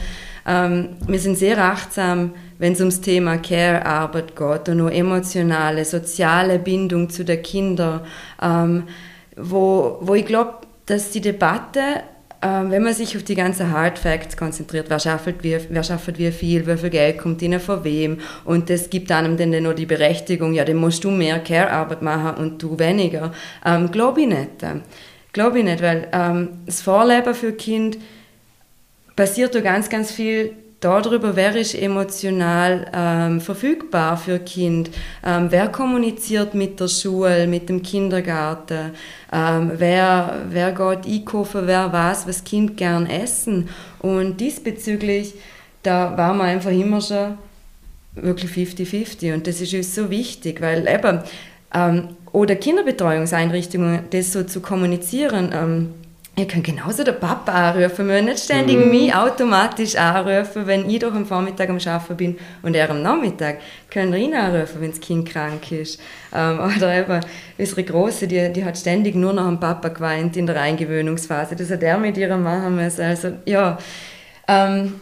ähm, 0.46 0.90
wir 1.07 1.18
sind 1.18 1.38
sehr 1.38 1.59
achtsam, 1.59 2.35
wenn 2.59 2.74
es 2.74 2.81
ums 2.81 3.00
Thema 3.00 3.38
Care-Arbeit 3.38 4.37
geht 4.37 4.68
und 4.68 4.76
nur 4.76 4.92
emotionale, 4.92 5.85
soziale 5.87 6.59
Bindung 6.59 7.09
zu 7.09 7.24
den 7.24 7.42
Kindern, 7.42 8.03
ähm, 8.42 8.85
wo, 9.37 9.98
wo 10.03 10.14
ich 10.14 10.26
glaube, 10.26 10.55
dass 10.85 11.11
die 11.11 11.22
Debatte, 11.22 12.03
wenn 12.42 12.83
man 12.83 12.94
sich 12.94 13.16
auf 13.16 13.22
die 13.22 13.35
ganzen 13.35 13.70
Hard 13.70 13.98
Facts 13.98 14.37
konzentriert, 14.37 14.87
wer 14.88 14.98
schafft 14.98 15.44
wie, 15.44 15.59
wer 15.68 15.83
schafft 15.83 16.18
wie 16.18 16.31
viel, 16.31 16.66
wie 16.66 16.76
viel 16.76 16.90
Geld 16.90 17.18
kommt 17.18 17.42
ihnen 17.42 17.61
von 17.61 17.85
wem 17.85 18.18
und 18.44 18.70
das 18.70 18.88
gibt 18.88 19.12
einem 19.12 19.37
dann 19.37 19.62
nur 19.62 19.74
die 19.74 19.85
Berechtigung, 19.85 20.55
ja, 20.55 20.64
dann 20.64 20.76
musst 20.76 21.05
du 21.05 21.11
mehr 21.11 21.38
Care-Arbeit 21.40 22.00
machen 22.00 22.42
und 22.42 22.62
du 22.62 22.79
weniger. 22.79 23.33
Ähm, 23.64 23.90
Glaube 23.90 24.22
ich 24.22 24.29
nicht. 24.29 24.50
Glaube 25.33 25.59
ich 25.59 25.64
nicht, 25.64 25.83
weil 25.83 26.09
ähm, 26.12 26.48
das 26.64 26.81
Vorleben 26.81 27.35
für 27.35 27.53
Kind 27.53 27.98
passiert 29.16 29.55
da 29.55 29.61
ganz, 29.61 29.90
ganz 29.90 30.11
viel 30.11 30.55
darüber, 30.81 31.37
wer 31.37 31.55
ist 31.57 31.75
emotional 31.75 32.87
ähm, 32.93 33.40
verfügbar 33.40 34.16
für 34.16 34.38
Kind, 34.38 34.90
ähm, 35.25 35.47
wer 35.51 35.69
kommuniziert 35.69 36.55
mit 36.55 36.81
der 36.81 36.88
Schule, 36.88 37.47
mit 37.47 37.69
dem 37.69 37.83
Kindergarten, 37.83 38.93
ähm, 39.33 39.73
wer, 39.77 40.43
wer 40.49 40.73
geht 40.73 41.07
einkaufen, 41.07 41.66
wer 41.66 41.93
weiß, 41.93 42.27
was 42.27 42.45
Kind 42.45 42.77
gern 42.77 43.07
essen. 43.07 43.69
Und 44.01 44.40
diesbezüglich, 44.40 45.35
da 45.83 46.16
war 46.16 46.35
man 46.35 46.49
einfach 46.49 46.73
immer 46.73 47.01
schon 47.01 47.38
wirklich 48.14 48.51
50-50 48.51 49.35
und 49.35 49.47
das 49.47 49.61
ist 49.61 49.73
uns 49.75 49.95
so 49.95 50.11
wichtig, 50.11 50.61
weil 50.61 50.88
eben, 50.88 51.21
ähm, 51.75 52.09
oder 52.33 52.57
Kinderbetreuungseinrichtungen, 52.57 54.05
das 54.11 54.33
so 54.33 54.43
zu 54.45 54.61
kommunizieren, 54.61 55.51
ähm, 55.53 55.95
Ihr 56.37 56.47
könnt 56.47 56.64
genauso 56.64 57.05
den 57.05 57.19
Papa 57.19 57.53
anrufen. 57.71 58.07
Wir 58.09 58.14
müssen 58.14 58.25
nicht 58.27 58.45
ständig 58.45 58.79
mhm. 58.79 58.90
mich 58.90 59.14
automatisch 59.14 59.97
anrufen, 59.97 60.66
wenn 60.66 60.88
ich 60.88 61.01
doch 61.01 61.12
am 61.12 61.27
Vormittag 61.27 61.69
am 61.69 61.79
Arbeiten 61.85 62.16
bin 62.16 62.38
und 62.62 62.75
er 62.75 62.88
am 62.88 63.03
Nachmittag. 63.03 63.59
Können 63.90 64.14
ihn 64.14 64.35
anrufen, 64.35 64.81
wenn 64.81 64.90
das 64.90 65.01
Kind 65.01 65.29
krank 65.29 65.71
ist. 65.73 66.01
Ähm, 66.33 66.61
oder 66.77 66.95
eben 66.95 67.21
unsere 67.59 67.85
Große, 67.85 68.27
die, 68.27 68.53
die 68.53 68.64
hat 68.64 68.79
ständig 68.79 69.16
nur 69.16 69.33
noch 69.33 69.45
am 69.45 69.61
Papa 69.61 69.88
geweint 69.88 70.37
in 70.37 70.47
der 70.47 70.61
Eingewöhnungsphase. 70.61 71.57
Das 71.57 71.71
hat 71.71 71.83
er 71.83 71.99
mit 71.99 72.16
ihr 72.16 72.35
machen 72.37 72.77
müssen. 72.77 73.03
Also, 73.03 73.33
ja. 73.45 73.77
Ähm, 74.49 75.01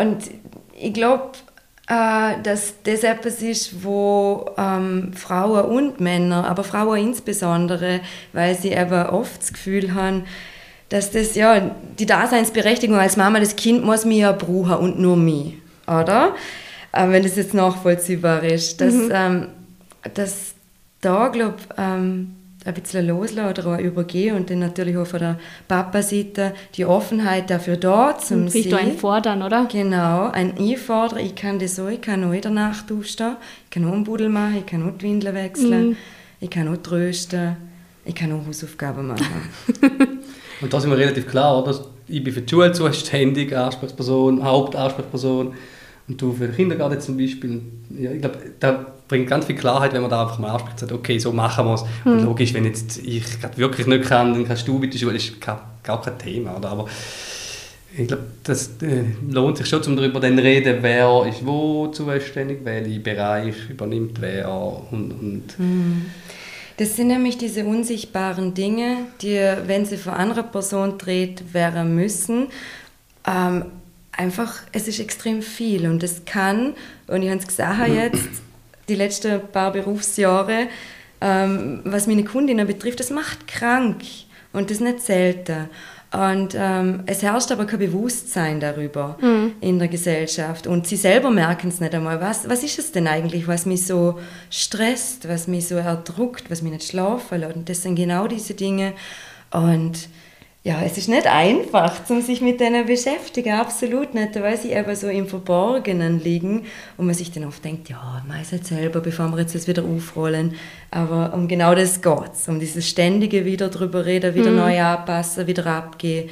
und 0.00 0.18
ich 0.76 0.94
glaube, 0.94 1.32
äh, 1.88 2.42
dass 2.42 2.74
das 2.82 3.02
etwas 3.02 3.42
ist, 3.42 3.84
wo 3.84 4.50
ähm, 4.56 5.12
Frauen 5.14 5.64
und 5.64 6.00
Männer, 6.00 6.46
aber 6.48 6.64
Frauen 6.64 6.98
insbesondere, 6.98 8.00
weil 8.32 8.54
sie 8.56 8.72
eben 8.72 9.06
oft 9.06 9.40
das 9.40 9.52
Gefühl 9.52 9.94
haben, 9.94 10.24
dass 10.88 11.10
das 11.10 11.34
ja 11.34 11.70
die 11.98 12.06
Daseinsberechtigung 12.06 12.96
als 12.96 13.16
Mama, 13.16 13.40
das 13.40 13.56
Kind 13.56 13.84
muss 13.84 14.04
mich 14.04 14.18
ja 14.18 14.32
brauchen 14.32 14.76
und 14.76 14.98
nur 14.98 15.16
mich, 15.16 15.54
oder? 15.86 16.34
Äh, 16.92 17.08
wenn 17.10 17.22
das 17.22 17.36
jetzt 17.36 17.54
nachvollziehbar 17.54 18.42
ist, 18.44 18.80
dass, 18.80 18.94
mhm. 18.94 19.10
ähm, 19.12 19.46
dass 20.14 20.54
da 21.00 21.28
glaube 21.28 21.56
ähm, 21.76 22.36
ein 22.64 22.74
bisschen 22.74 23.06
loslassen 23.06 23.50
oder 23.50 23.74
auch 23.74 23.78
übergehen 23.78 24.36
und 24.36 24.48
dann 24.48 24.60
natürlich 24.60 24.96
auch 24.96 25.06
von 25.06 25.20
der 25.20 25.38
Papa-Seite 25.68 26.54
die 26.74 26.86
Offenheit 26.86 27.50
dafür 27.50 27.76
da 27.76 28.16
zum 28.18 28.48
Vielleicht 28.48 28.72
auch 28.72 28.78
ein 28.78 28.96
Fordern, 28.96 29.42
oder? 29.42 29.66
Genau, 29.70 30.30
ein 30.30 30.56
Einfordern. 30.56 31.18
Ich 31.18 31.34
kann 31.34 31.58
das 31.58 31.76
so, 31.76 31.88
ich 31.88 32.00
kann 32.00 32.24
auch 32.24 32.32
in 32.32 32.40
der 32.40 32.50
Nacht 32.50 32.90
aufstehen, 32.90 33.36
ich 33.64 33.70
kann 33.70 33.84
auch 33.84 33.92
einen 33.92 34.04
Budel 34.04 34.30
machen, 34.30 34.56
ich 34.58 34.66
kann 34.66 34.88
auch 34.88 34.96
die 34.96 35.02
Windeln 35.02 35.34
wechseln, 35.34 35.90
mm. 35.90 35.96
ich 36.40 36.50
kann 36.50 36.68
auch 36.68 36.82
trösten, 36.82 37.56
ich 38.04 38.14
kann 38.14 38.32
auch 38.32 38.46
Hausaufgaben 38.46 39.08
machen. 39.08 39.50
und 40.60 40.72
da 40.72 40.80
sind 40.80 40.90
wir 40.90 40.98
relativ 40.98 41.28
klar, 41.28 41.62
oder? 41.62 41.78
Ich 42.06 42.22
bin 42.22 42.32
für 42.32 42.42
die 42.42 42.50
Schule 42.50 42.72
zuständig, 42.72 43.54
Ansprechperson, 43.54 44.42
Hauptansprechperson 44.42 45.54
und 46.08 46.20
du 46.20 46.32
für 46.32 46.46
den 46.46 46.56
Kindergarten 46.56 47.00
zum 47.00 47.16
Beispiel. 47.16 47.62
Ja, 47.98 48.10
ich 48.10 48.20
glaube, 48.20 48.38
da 48.60 48.94
bringt 49.08 49.28
ganz 49.28 49.46
viel 49.46 49.56
Klarheit, 49.56 49.92
wenn 49.92 50.00
man 50.00 50.10
da 50.10 50.22
einfach 50.22 50.38
mal 50.38 50.50
anspricht 50.50 50.82
und 50.82 50.88
sagt, 50.88 50.92
okay, 50.92 51.18
so 51.18 51.32
machen 51.32 51.66
wir 51.66 51.74
es. 51.74 51.84
Mhm. 52.04 52.12
Und 52.12 52.24
logisch, 52.24 52.54
wenn 52.54 52.64
jetzt 52.64 52.98
ich 52.98 53.24
wirklich 53.56 53.86
nicht 53.86 54.04
kann, 54.04 54.32
dann 54.32 54.46
kannst 54.46 54.66
du 54.66 54.78
bitte 54.78 54.98
Schule, 54.98 55.16
ist 55.16 55.40
gar, 55.40 55.60
gar 55.82 56.00
kein 56.00 56.18
Thema. 56.18 56.56
Oder? 56.56 56.70
Aber 56.70 56.86
ich 57.96 58.08
glaube, 58.08 58.24
das 58.42 58.70
äh, 58.82 59.04
lohnt 59.28 59.58
sich 59.58 59.66
schon, 59.66 59.82
um 59.82 59.96
darüber 59.96 60.20
zu 60.20 60.26
reden, 60.28 60.78
wer 60.80 61.26
ist 61.28 61.46
wo 61.46 61.88
zuständig, 61.88 62.64
welchen 62.64 63.02
Bereich 63.02 63.54
übernimmt 63.68 64.20
wer 64.20 64.50
und, 64.90 65.12
und 65.12 65.58
mhm. 65.58 66.06
Das 66.76 66.96
sind 66.96 67.06
nämlich 67.06 67.38
diese 67.38 67.64
unsichtbaren 67.64 68.54
Dinge, 68.54 69.06
die, 69.22 69.38
wenn 69.66 69.86
sie 69.86 69.96
vor 69.96 70.14
anderer 70.14 70.42
Person 70.42 70.98
dreht, 70.98 71.54
wären 71.54 71.94
müssen. 71.94 72.48
Ähm, 73.24 73.66
einfach, 74.10 74.54
es 74.72 74.88
ist 74.88 74.98
extrem 74.98 75.40
viel 75.40 75.88
und 75.88 76.02
es 76.02 76.24
kann, 76.24 76.74
und 77.06 77.22
ich 77.22 77.30
habe 77.30 77.38
es 77.38 77.46
gesagt 77.46 77.88
jetzt, 77.94 78.42
die 78.88 78.94
letzten 78.94 79.40
paar 79.52 79.72
Berufsjahre, 79.72 80.68
ähm, 81.20 81.80
was 81.84 82.06
meine 82.06 82.24
Kundinnen 82.24 82.66
betrifft, 82.66 83.00
das 83.00 83.10
macht 83.10 83.46
krank 83.46 84.02
und 84.52 84.70
das 84.70 84.80
nicht 84.80 85.00
selten. 85.00 85.68
Und 86.14 86.54
ähm, 86.56 87.02
es 87.06 87.22
herrscht 87.22 87.50
aber 87.50 87.66
kein 87.66 87.80
Bewusstsein 87.80 88.60
darüber 88.60 89.18
mhm. 89.20 89.54
in 89.60 89.80
der 89.80 89.88
Gesellschaft. 89.88 90.68
Und 90.68 90.86
sie 90.86 90.96
selber 90.96 91.30
merken 91.30 91.68
es 91.68 91.80
nicht 91.80 91.92
einmal. 91.92 92.20
Was, 92.20 92.48
was 92.48 92.62
ist 92.62 92.78
es 92.78 92.92
denn 92.92 93.08
eigentlich, 93.08 93.48
was 93.48 93.66
mich 93.66 93.84
so 93.84 94.20
stresst, 94.48 95.28
was 95.28 95.48
mich 95.48 95.66
so 95.66 95.74
erdrückt, 95.74 96.52
was 96.52 96.62
mich 96.62 96.70
nicht 96.70 96.84
schlafen 96.84 97.40
lässt? 97.40 97.56
Und 97.56 97.68
das 97.68 97.82
sind 97.82 97.96
genau 97.96 98.28
diese 98.28 98.54
Dinge. 98.54 98.92
Und 99.50 100.08
ja, 100.66 100.80
es 100.82 100.96
ist 100.96 101.10
nicht 101.10 101.26
einfach, 101.26 102.08
um 102.08 102.22
sich 102.22 102.40
mit 102.40 102.58
denen 102.58 102.86
beschäftigen, 102.86 103.52
absolut 103.52 104.14
nicht, 104.14 104.34
weil 104.40 104.56
sie 104.56 104.72
eben 104.72 104.96
so 104.96 105.08
im 105.08 105.26
Verborgenen 105.26 106.18
liegen 106.24 106.64
und 106.96 107.04
man 107.04 107.14
sich 107.14 107.30
dann 107.30 107.44
oft 107.44 107.62
denkt, 107.62 107.90
ja, 107.90 108.24
man 108.26 108.40
ist 108.40 108.52
jetzt 108.52 108.68
selber, 108.68 109.00
bevor 109.00 109.28
wir 109.28 109.40
jetzt 109.40 109.54
das 109.54 109.68
wieder 109.68 109.84
aufrollen. 109.84 110.54
Aber 110.90 111.34
um 111.34 111.48
genau 111.48 111.74
das 111.74 112.00
geht 112.00 112.32
es, 112.32 112.48
um 112.48 112.60
dieses 112.60 112.88
ständige 112.88 113.44
wieder 113.44 113.68
drüber 113.68 114.06
reden, 114.06 114.34
wieder 114.34 114.52
mhm. 114.52 114.56
neu 114.56 114.80
anpassen, 114.80 115.46
wieder 115.46 115.66
abgehen. 115.66 116.30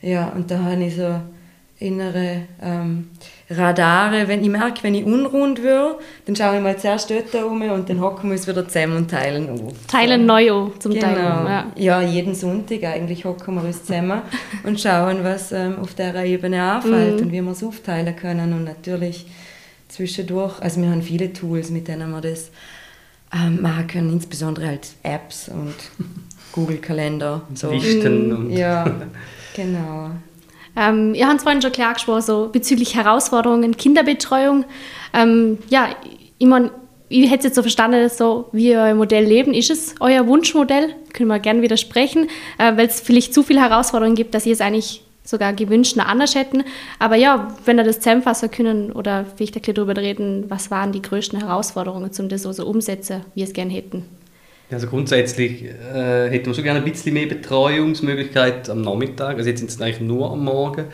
Ja, 0.00 0.28
und 0.28 0.50
da 0.50 0.60
habe 0.60 0.82
ich 0.82 0.96
so 0.96 1.20
innere 1.84 2.42
ähm, 2.62 3.10
Radare. 3.50 4.26
Wenn 4.26 4.42
ich 4.42 4.48
merke, 4.48 4.82
wenn 4.82 4.94
ich 4.94 5.04
unrund 5.04 5.62
würde, 5.62 5.98
dann 6.26 6.34
schaue 6.34 6.56
ich 6.56 6.62
mal 6.62 6.76
zuerst 6.78 7.10
dort 7.10 7.34
um 7.44 7.60
und 7.62 7.88
dann 7.88 8.00
hocken 8.00 8.30
wir 8.30 8.36
uns 8.36 8.46
wieder 8.46 8.66
zusammen 8.66 8.96
und 8.96 9.10
teilen 9.10 9.50
auf. 9.50 9.72
Teilen 9.86 10.22
so. 10.22 10.26
neu 10.26 10.50
auf, 10.50 10.78
zum 10.78 10.92
genau. 10.92 11.06
Teil. 11.06 11.16
Ja. 11.16 11.72
ja, 11.76 12.02
jeden 12.02 12.34
Sonntag 12.34 12.84
eigentlich 12.84 13.24
hocken 13.24 13.54
wir 13.56 13.64
uns 13.64 13.84
zusammen 13.84 14.22
und 14.64 14.80
schauen, 14.80 15.22
was 15.22 15.52
ähm, 15.52 15.78
auf 15.80 15.94
dieser 15.94 16.24
Ebene 16.24 16.62
anfällt 16.62 17.16
mhm. 17.16 17.26
und 17.26 17.32
wie 17.32 17.42
wir 17.42 17.52
es 17.52 17.62
aufteilen 17.62 18.16
können. 18.16 18.52
Und 18.52 18.64
natürlich 18.64 19.26
zwischendurch, 19.88 20.60
also 20.60 20.80
wir 20.80 20.90
haben 20.90 21.02
viele 21.02 21.32
Tools, 21.32 21.70
mit 21.70 21.88
denen 21.88 22.10
wir 22.10 22.20
das 22.20 22.50
ähm, 23.34 23.60
machen 23.60 23.86
können, 23.86 24.12
insbesondere 24.12 24.66
halt 24.66 24.88
Apps 25.02 25.48
und 25.48 25.74
Google-Kalender. 26.52 27.42
So. 27.54 27.70
Listen 27.72 28.32
und... 28.32 28.50
Ja, 28.50 28.84
genau. 29.54 30.10
Ähm, 30.76 31.14
ihr 31.14 31.28
habt 31.28 31.42
vorhin 31.42 31.62
schon 31.62 31.72
klar 31.72 31.94
gesprochen, 31.94 32.22
so 32.22 32.48
bezüglich 32.52 32.94
Herausforderungen, 32.94 33.76
Kinderbetreuung. 33.76 34.64
Ähm, 35.12 35.58
ja, 35.68 35.88
ich 36.38 36.46
meine, 36.46 36.70
ich 37.08 37.30
hätte 37.30 37.38
es 37.38 37.44
jetzt 37.44 37.54
so 37.54 37.62
verstanden, 37.62 38.08
so 38.08 38.48
wie 38.52 38.76
euer 38.76 38.94
Modell 38.94 39.24
leben. 39.24 39.54
Ist 39.54 39.70
es 39.70 39.94
euer 40.00 40.26
Wunschmodell? 40.26 40.94
Können 41.12 41.28
wir 41.28 41.38
gerne 41.38 41.62
widersprechen, 41.62 42.28
äh, 42.58 42.76
weil 42.76 42.86
es 42.86 43.00
vielleicht 43.00 43.34
zu 43.34 43.42
viele 43.42 43.60
Herausforderungen 43.60 44.16
gibt, 44.16 44.34
dass 44.34 44.46
ihr 44.46 44.52
es 44.52 44.60
eigentlich 44.60 45.02
sogar 45.22 45.52
gewünscht 45.52 45.96
noch 45.96 46.06
anders 46.06 46.34
hätten. 46.34 46.64
Aber 46.98 47.16
ja, 47.16 47.54
wenn 47.64 47.78
ihr 47.78 47.84
das 47.84 47.98
zusammenfassen 47.98 48.50
können 48.50 48.92
oder 48.92 49.24
vielleicht 49.36 49.56
ein 49.56 49.60
bisschen 49.60 49.74
darüber 49.74 49.96
reden, 49.96 50.44
was 50.48 50.70
waren 50.70 50.92
die 50.92 51.02
größten 51.02 51.40
Herausforderungen, 51.40 52.10
um 52.18 52.28
das 52.28 52.42
so, 52.42 52.52
so 52.52 52.66
umsetzen, 52.66 53.24
wie 53.34 53.42
es 53.42 53.52
gerne 53.52 53.72
hätten? 53.72 54.04
Also 54.74 54.88
grundsätzlich 54.88 55.64
äh, 55.64 56.28
hätten 56.30 56.46
wir 56.46 56.54
schon 56.54 56.64
gerne 56.64 56.80
ein 56.80 56.84
bisschen 56.84 57.14
mehr 57.14 57.26
Betreuungsmöglichkeit 57.26 58.68
am 58.68 58.82
Nachmittag. 58.82 59.36
Also 59.36 59.48
jetzt 59.48 59.60
sind 59.60 59.70
es 59.70 59.80
eigentlich 59.80 60.00
nur 60.00 60.30
am 60.30 60.44
Morgen. 60.44 60.84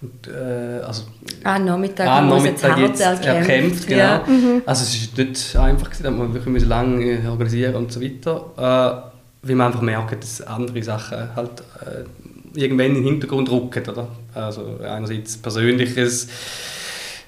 Und, 0.00 0.28
äh, 0.28 0.80
also, 0.82 1.04
ah, 1.44 1.58
Nachmittag, 1.58 2.06
ah, 2.06 2.20
Nachmittag 2.20 2.78
jetzt, 2.78 3.00
jetzt 3.00 3.24
erkämpft. 3.24 3.86
genau. 3.86 4.00
Ja. 4.00 4.24
Mhm. 4.26 4.62
Also 4.66 4.82
es 4.82 4.94
ist 4.94 5.18
nicht 5.18 5.56
einfach, 5.56 5.90
man 6.10 6.34
wirklich 6.34 6.66
lange 6.66 7.20
organisieren 7.30 7.74
und 7.74 7.92
so 7.92 8.00
weiter. 8.02 8.50
Äh, 8.56 9.10
weil 9.46 9.56
man 9.56 9.66
einfach 9.68 9.82
merkt, 9.82 10.22
dass 10.22 10.40
andere 10.40 10.82
Sachen 10.82 11.34
halt 11.36 11.62
äh, 11.80 12.58
irgendwann 12.58 12.86
in 12.86 12.94
den 12.94 13.04
Hintergrund 13.04 13.50
rücken. 13.50 13.82
Oder? 13.88 14.08
Also 14.34 14.78
einerseits 14.82 15.36
persönliches 15.36 16.28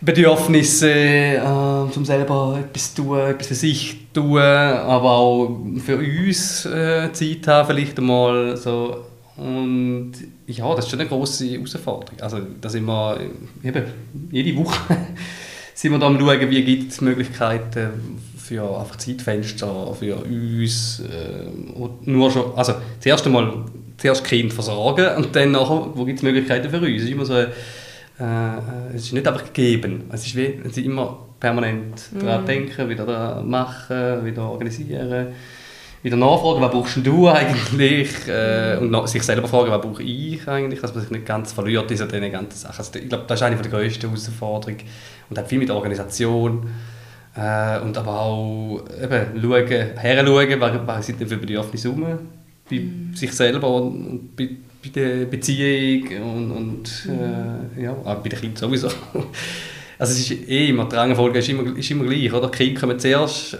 Bedürfnisse, 0.06 0.90
äh, 0.90 1.40
um 1.40 2.04
selber 2.04 2.58
etwas 2.60 2.94
tun, 2.94 3.18
etwas 3.18 3.48
für 3.48 3.54
sich 3.54 3.96
tun, 4.14 4.38
aber 4.38 5.10
auch 5.10 5.60
für 5.84 5.98
uns 5.98 6.64
äh, 6.64 7.12
Zeit 7.12 7.46
haben 7.48 7.66
vielleicht 7.66 7.98
einmal 7.98 8.56
so. 8.56 9.04
Und 9.36 10.12
ja, 10.46 10.74
das 10.74 10.86
ist 10.86 10.90
schon 10.90 11.00
eine 11.00 11.08
große 11.08 11.46
Herausforderung. 11.46 12.20
Also 12.20 12.38
da 12.60 12.68
sind 12.70 12.86
wir 12.86 13.20
eben 13.62 13.84
jede 14.30 14.56
Woche 14.56 14.96
sind 15.74 15.92
wir 15.92 15.98
da 15.98 16.06
am 16.06 16.18
schauen, 16.18 16.50
wie 16.50 16.64
gibt 16.64 16.92
es 16.92 17.00
Möglichkeiten 17.02 17.90
für 18.38 18.62
einfach 18.78 18.96
Zeitfenster 18.96 19.92
für 19.98 20.16
uns. 20.16 21.00
Äh, 21.00 21.80
nur 22.04 22.30
schon, 22.30 22.54
also 22.54 22.74
zuerst 23.00 23.26
einmal 23.26 23.64
zuerst 23.98 24.24
Kind 24.24 24.52
versorgen 24.52 25.16
und 25.16 25.34
dann 25.34 25.50
nachher, 25.50 25.90
wo 25.94 26.04
gibt 26.04 26.18
es 26.18 26.22
Möglichkeiten 26.22 26.70
für 26.70 26.78
uns. 26.78 26.92
Das 26.92 27.02
ist 27.02 27.10
immer 27.10 27.24
so 27.24 27.34
eine, 27.34 27.48
äh, 28.18 28.94
es 28.94 29.04
ist 29.04 29.12
nicht 29.12 29.26
einfach 29.26 29.44
gegeben. 29.44 30.04
Es 30.10 30.26
ist, 30.26 30.36
wie, 30.36 30.60
es 30.64 30.76
ist 30.76 30.78
immer 30.78 31.26
permanent 31.38 32.12
mhm. 32.12 32.20
daran 32.20 32.46
denken, 32.46 32.88
wieder 32.88 33.42
machen, 33.42 34.24
wieder 34.24 34.48
organisieren, 34.48 35.28
wieder 36.02 36.16
nachfragen, 36.16 36.60
was 36.60 36.70
brauchst 36.70 37.06
du 37.06 37.28
eigentlich? 37.28 38.28
Äh, 38.28 38.78
und 38.80 39.08
sich 39.08 39.22
selber 39.22 39.48
fragen, 39.48 39.70
was 39.70 39.80
brauche 39.80 40.02
ich 40.02 40.46
eigentlich? 40.48 40.80
Dass 40.80 40.94
man 40.94 41.02
sich 41.02 41.10
nicht 41.10 41.26
ganz 41.26 41.52
verliert 41.52 41.90
in 41.90 41.96
diesen 41.96 42.32
ganzen 42.32 42.56
Sachen. 42.56 42.78
Also, 42.78 42.98
ich 42.98 43.08
glaube, 43.08 43.24
das 43.26 43.40
ist 43.40 43.42
eine 43.42 43.56
der 43.56 43.70
grössten 43.70 44.08
Herausforderungen 44.08 44.82
und 45.28 45.38
hat 45.38 45.48
viel 45.48 45.58
mit 45.58 45.70
Organisation 45.70 46.70
äh, 47.34 47.80
und 47.80 47.98
aber 47.98 48.20
auch 48.20 48.84
eben 49.02 49.42
schauen, 49.42 49.66
heranschauen, 49.96 50.60
was, 50.60 50.72
was 50.86 51.06
sind 51.06 51.20
denn 51.20 51.28
für 51.28 51.36
Bedürfnisse 51.36 51.88
rum, 51.88 52.06
bei 52.70 52.76
mhm. 52.76 53.14
sich 53.14 53.32
selber 53.32 53.68
und 53.68 54.36
bei 54.36 54.48
bei 54.92 55.00
der 55.00 55.24
Beziehung 55.26 56.08
und, 56.22 56.50
und 56.50 57.06
mhm. 57.06 57.78
äh, 57.78 57.84
ja, 57.84 57.92
bei 57.92 58.28
den 58.28 58.38
Kindern 58.38 58.56
sowieso. 58.56 58.88
Also 59.98 60.12
es 60.12 60.30
ist 60.30 60.48
eh 60.48 60.68
immer, 60.68 60.84
die 60.84 60.94
Rangfolge 60.94 61.38
ist 61.38 61.48
immer, 61.48 61.74
ist 61.74 61.90
immer 61.90 62.04
gleich, 62.04 62.30
oder? 62.30 62.50
Die 62.50 62.58
Kinder 62.58 62.80
kommen 62.80 62.98
zuerst, 62.98 63.56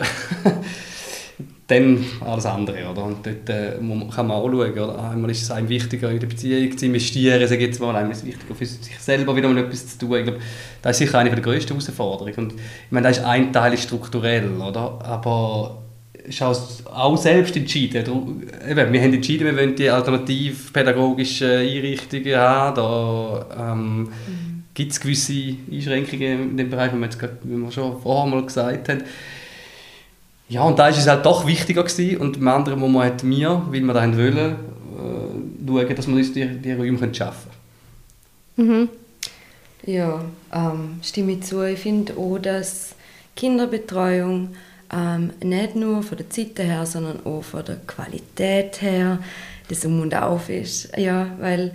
dann 1.67 2.05
alles 2.21 2.45
andere, 2.45 2.91
oder? 2.91 3.05
Und 3.05 3.25
dort 3.25 3.49
äh, 3.49 3.77
kann 4.15 4.27
man 4.27 4.33
auch 4.33 4.51
schauen, 4.51 4.73
oder? 4.73 5.11
Einmal 5.11 5.31
ist 5.31 5.45
es 5.45 5.51
einem 5.51 5.71
wichtiger, 5.71 6.11
in 6.11 6.21
der 6.21 6.27
Beziehung 6.27 6.77
zu 6.77 6.85
investieren, 6.85 7.49
sage 7.49 7.65
jetzt 7.65 7.81
mal, 7.81 7.97
einmal 7.97 8.13
ist 8.13 8.19
es 8.19 8.27
wichtiger, 8.27 8.55
für 8.55 8.67
sich 8.67 8.99
selber 8.99 9.35
wieder 9.35 9.49
mal 9.49 9.65
etwas 9.65 9.97
zu 9.97 10.07
tun. 10.07 10.19
Ich 10.19 10.25
glaube, 10.25 10.41
das 10.83 11.01
ist 11.01 11.07
sicher 11.07 11.19
eine 11.19 11.31
der 11.31 11.41
grössten 11.41 11.69
Herausforderungen. 11.71 12.37
Und 12.37 12.53
ich 12.53 12.91
meine, 12.91 13.09
das 13.09 13.17
ist 13.17 13.25
ein 13.25 13.51
Teil 13.51 13.79
strukturell, 13.79 14.61
oder? 14.61 14.99
Aber 15.03 15.86
ist 16.29 16.43
auch 16.43 17.17
selbst 17.17 17.57
entschieden. 17.57 18.05
Wir 18.67 18.85
haben 18.85 18.95
entschieden, 18.95 19.47
wir 19.47 19.57
wollen 19.57 19.77
die 19.77 19.89
alternativpädagogischen 19.89 21.49
Einrichtungen 21.49 22.37
haben. 22.37 22.77
Da 22.77 23.73
ähm, 23.73 23.99
mhm. 24.01 24.09
gibt 24.75 24.93
es 24.93 25.01
gewisse 25.01 25.57
Einschränkungen 25.71 26.51
in 26.51 26.57
dem 26.57 26.71
Bereich, 26.71 26.93
wie 26.93 26.99
wir, 26.99 27.07
jetzt, 27.07 27.19
wie 27.45 27.57
wir 27.57 27.71
schon 27.71 28.01
vorher 28.01 28.31
mal 28.31 28.45
gesagt 28.45 28.89
haben. 28.89 29.03
Ja, 30.49 30.63
und 30.63 30.79
da 30.79 30.89
ist 30.89 30.99
es 30.99 31.07
halt 31.07 31.27
doch 31.27 31.47
wichtiger 31.47 31.83
gewesen. 31.83 32.19
Und 32.19 32.37
im 32.37 32.49
anderen 32.49 32.81
Moment 32.81 33.23
wir, 33.25 33.63
weil 33.71 33.81
wir 33.81 33.95
da 33.95 34.17
wollen, 34.17 34.37
äh, 34.37 35.67
schauen, 35.67 35.97
dass 35.97 36.07
wir 36.07 36.15
uns 36.15 36.33
die, 36.33 36.47
die 36.47 36.73
Räume 36.73 37.15
schaffen 37.15 37.51
können. 38.57 38.69
Mhm. 38.69 38.89
Ja, 39.85 40.25
ähm, 40.53 41.01
stimme 41.03 41.33
ich 41.33 41.43
zu. 41.45 41.63
Ich 41.63 41.79
finde 41.79 42.15
auch, 42.17 42.39
dass 42.39 42.97
Kinderbetreuung 43.37 44.57
ähm, 44.93 45.33
nicht 45.43 45.77
nur 45.77 46.03
von 46.03 46.19
der 46.19 46.31
Zeit 46.31 46.59
her, 46.59 46.87
sondern 46.87 47.25
auch 47.25 47.43
von 47.43 47.65
der 47.65 47.77
Qualität 47.87 48.81
her, 48.83 49.19
das 49.69 49.85
um 49.85 50.01
und 50.01 50.15
auf 50.15 50.49
ist. 50.49 50.97
Ja, 50.97 51.31
weil 51.39 51.73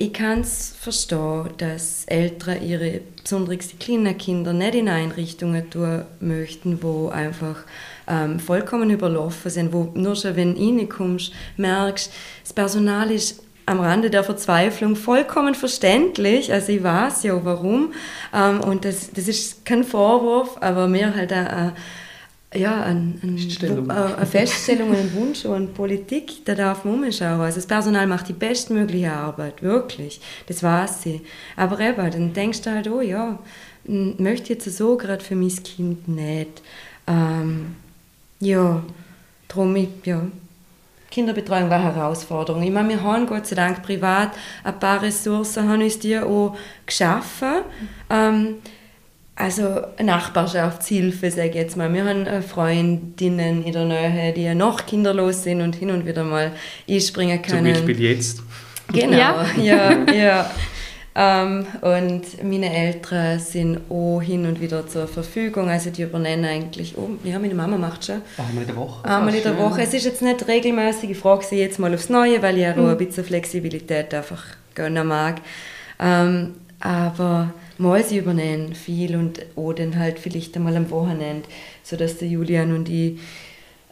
ich 0.00 0.12
kann 0.12 0.40
es 0.40 0.74
verstehen, 0.80 1.50
dass 1.58 2.04
Eltern 2.06 2.62
ihre, 2.62 3.00
besonders 3.22 3.76
kleinen 3.80 4.16
Kinder, 4.16 4.52
nicht 4.52 4.76
in 4.76 4.88
Einrichtungen 4.88 5.68
tun 5.70 6.04
möchten, 6.20 6.82
wo 6.82 7.08
einfach 7.08 7.64
ähm, 8.06 8.38
vollkommen 8.38 8.90
überlaufen 8.90 9.50
sind, 9.50 9.72
wo 9.72 9.90
nur 9.94 10.14
schon, 10.14 10.36
wenn 10.36 10.54
du 10.54 10.60
reinkommst, 10.60 11.32
merkst, 11.56 12.12
das 12.44 12.52
Personal 12.52 13.10
ist 13.10 13.42
am 13.66 13.80
Rande 13.80 14.08
der 14.08 14.24
Verzweiflung 14.24 14.96
vollkommen 14.96 15.54
verständlich. 15.54 16.52
Also 16.52 16.72
ich 16.72 16.82
weiß 16.82 17.24
ja 17.24 17.44
warum. 17.44 17.92
Ähm, 18.32 18.60
und 18.60 18.84
das, 18.84 19.10
das 19.10 19.28
ist 19.28 19.66
kein 19.66 19.84
Vorwurf, 19.84 20.56
aber 20.60 20.86
mir 20.86 21.14
halt 21.14 21.32
auch 21.32 21.72
ja, 22.54 22.82
ein, 22.82 23.20
ein. 23.22 23.90
Äh, 23.90 23.92
eine 23.92 24.26
Feststellung, 24.26 24.94
ein 24.94 25.12
Wunsch 25.14 25.44
und 25.44 25.74
Politik, 25.74 26.44
da 26.46 26.54
darf 26.54 26.84
man 26.84 27.04
umschauen. 27.04 27.40
Also 27.40 27.56
das 27.56 27.66
Personal 27.66 28.06
macht 28.06 28.28
die 28.28 28.32
bestmögliche 28.32 29.12
Arbeit, 29.12 29.62
wirklich, 29.62 30.20
das 30.46 30.62
weiß 30.62 31.02
sie. 31.02 31.20
Aber 31.56 31.78
eben, 31.80 32.10
dann 32.10 32.32
denkst 32.32 32.62
du 32.62 32.70
halt, 32.70 32.88
oh 32.88 33.02
ja, 33.02 33.38
möchte 33.84 34.54
jetzt 34.54 34.64
so 34.76 34.96
gerade 34.96 35.22
für 35.22 35.36
mein 35.36 35.62
Kind 35.62 36.08
nicht. 36.08 36.62
Ähm, 37.06 37.76
ja, 38.40 38.82
darum, 39.48 39.76
ja, 40.04 40.22
Kinderbetreuung 41.10 41.70
war 41.70 41.80
eine 41.80 41.94
Herausforderung. 41.94 42.62
Ich 42.62 42.70
meine, 42.70 42.90
wir 42.90 43.02
haben 43.02 43.26
Gott 43.26 43.46
sei 43.46 43.56
Dank 43.56 43.82
privat 43.82 44.30
ein 44.62 44.78
paar 44.78 45.02
Ressourcen, 45.02 45.68
haben 45.68 45.82
uns 45.82 45.98
die 45.98 46.18
auch 46.18 46.56
geschaffen. 46.84 47.62
Ähm, 48.10 48.56
also 49.38 49.82
Nachbarschaftshilfe, 50.02 51.30
sage 51.30 51.50
ich 51.50 51.54
jetzt 51.54 51.76
mal. 51.76 51.92
Wir 51.94 52.04
haben 52.04 52.26
äh, 52.26 52.42
Freundinnen 52.42 53.64
in 53.64 53.72
der 53.72 53.84
Nähe, 53.84 54.32
die 54.32 54.52
noch 54.54 54.84
kinderlos 54.84 55.44
sind 55.44 55.62
und 55.62 55.76
hin 55.76 55.90
und 55.90 56.04
wieder 56.04 56.24
mal 56.24 56.52
einspringen 56.90 57.40
können. 57.40 57.74
Zum 57.74 57.86
Beispiel 57.86 58.00
jetzt. 58.02 58.42
Genau, 58.92 59.16
ja, 59.16 59.46
ja. 59.56 60.12
ja. 60.12 60.50
Ähm, 61.14 61.66
und 61.82 62.44
meine 62.44 62.74
Eltern 62.74 63.38
sind 63.38 63.80
auch 63.90 64.20
hin 64.20 64.44
und 64.44 64.60
wieder 64.60 64.86
zur 64.88 65.06
Verfügung. 65.06 65.68
Also 65.68 65.90
die 65.90 66.02
übernehmen 66.02 66.44
eigentlich, 66.44 66.96
oh, 66.96 67.10
ja, 67.22 67.38
meine 67.38 67.54
Mama 67.54 67.76
macht 67.76 68.06
schon. 68.06 68.22
Einmal 68.36 68.62
in 68.62 68.66
der 68.66 68.76
Woche. 68.76 69.04
Einmal 69.08 69.34
in 69.34 69.42
der 69.42 69.58
Woche. 69.58 69.82
Es 69.82 69.94
ist 69.94 70.04
jetzt 70.04 70.22
nicht 70.22 70.48
regelmäßig, 70.48 71.10
ich 71.10 71.18
frage 71.18 71.44
sie 71.44 71.56
jetzt 71.56 71.78
mal 71.78 71.94
aufs 71.94 72.08
Neue, 72.08 72.42
weil 72.42 72.56
ich 72.56 72.62
ja 72.62 72.74
mhm. 72.74 72.86
auch 72.86 72.90
ein 72.90 72.98
bisschen 72.98 73.24
Flexibilität 73.24 74.12
einfach 74.14 74.44
gönnen 74.74 75.06
mag. 75.06 75.40
Ähm, 76.00 76.54
aber 76.80 77.52
mal 77.78 78.04
sie 78.04 78.18
übernehmen 78.18 78.74
viel 78.74 79.16
und 79.16 79.40
auch 79.56 79.72
dann 79.72 79.98
halt 79.98 80.18
vielleicht 80.18 80.56
einmal 80.56 80.76
am 80.76 80.90
Wochenende, 80.90 81.48
sodass 81.82 82.18
der 82.18 82.28
Julian 82.28 82.74
und 82.74 82.88
ich 82.88 83.18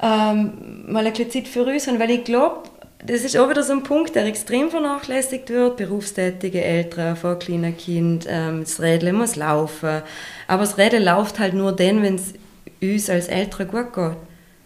ähm, 0.02 0.84
mal 0.88 1.06
ein 1.06 1.14
Zeit 1.14 1.48
für 1.48 1.64
uns 1.64 1.86
haben, 1.86 1.98
weil 1.98 2.10
ich 2.10 2.24
glaube, 2.24 2.64
das 3.04 3.22
ist 3.22 3.36
auch 3.36 3.48
wieder 3.48 3.62
so 3.62 3.72
ein 3.72 3.82
Punkt, 3.82 4.14
der 4.14 4.26
extrem 4.26 4.70
vernachlässigt 4.70 5.50
wird. 5.50 5.76
Berufstätige 5.76 6.62
Eltern 6.62 7.16
vor 7.16 7.38
kleinen 7.38 7.76
Kind, 7.76 8.26
ähm, 8.28 8.60
das 8.60 8.80
Rädchen 8.80 9.16
muss 9.16 9.36
laufen. 9.36 10.02
Aber 10.48 10.62
das 10.62 10.78
Rädchen 10.78 11.04
läuft 11.04 11.38
halt 11.38 11.54
nur 11.54 11.72
dann, 11.72 12.02
wenn 12.02 12.16
es 12.16 12.34
uns 12.82 13.08
als 13.08 13.28
Eltern 13.28 13.68
gut 13.68 13.92
geht. 13.92 14.16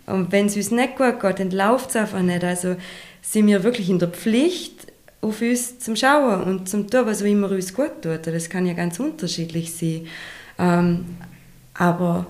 Und 0.06 0.32
wenn 0.32 0.46
es 0.46 0.56
uns 0.56 0.70
nicht 0.70 0.96
gut 0.96 1.20
geht, 1.20 1.38
dann 1.38 1.50
läuft 1.50 1.90
es 1.90 1.96
einfach 1.96 2.22
nicht. 2.22 2.42
Also 2.42 2.76
sind 3.22 3.46
wir 3.46 3.62
wirklich 3.62 3.90
in 3.90 3.98
der 3.98 4.08
Pflicht, 4.08 4.79
auf 5.20 5.42
uns 5.42 5.78
zum 5.78 5.96
Schauen 5.96 6.42
und 6.44 6.68
zum 6.68 6.88
tun, 6.88 7.06
was 7.06 7.20
immer 7.22 7.50
uns 7.50 7.74
gut 7.74 8.02
tut. 8.02 8.26
Das 8.26 8.48
kann 8.48 8.66
ja 8.66 8.72
ganz 8.72 8.98
unterschiedlich 8.98 9.72
sein. 9.72 10.06
Ähm, 10.58 11.04
aber 11.74 12.26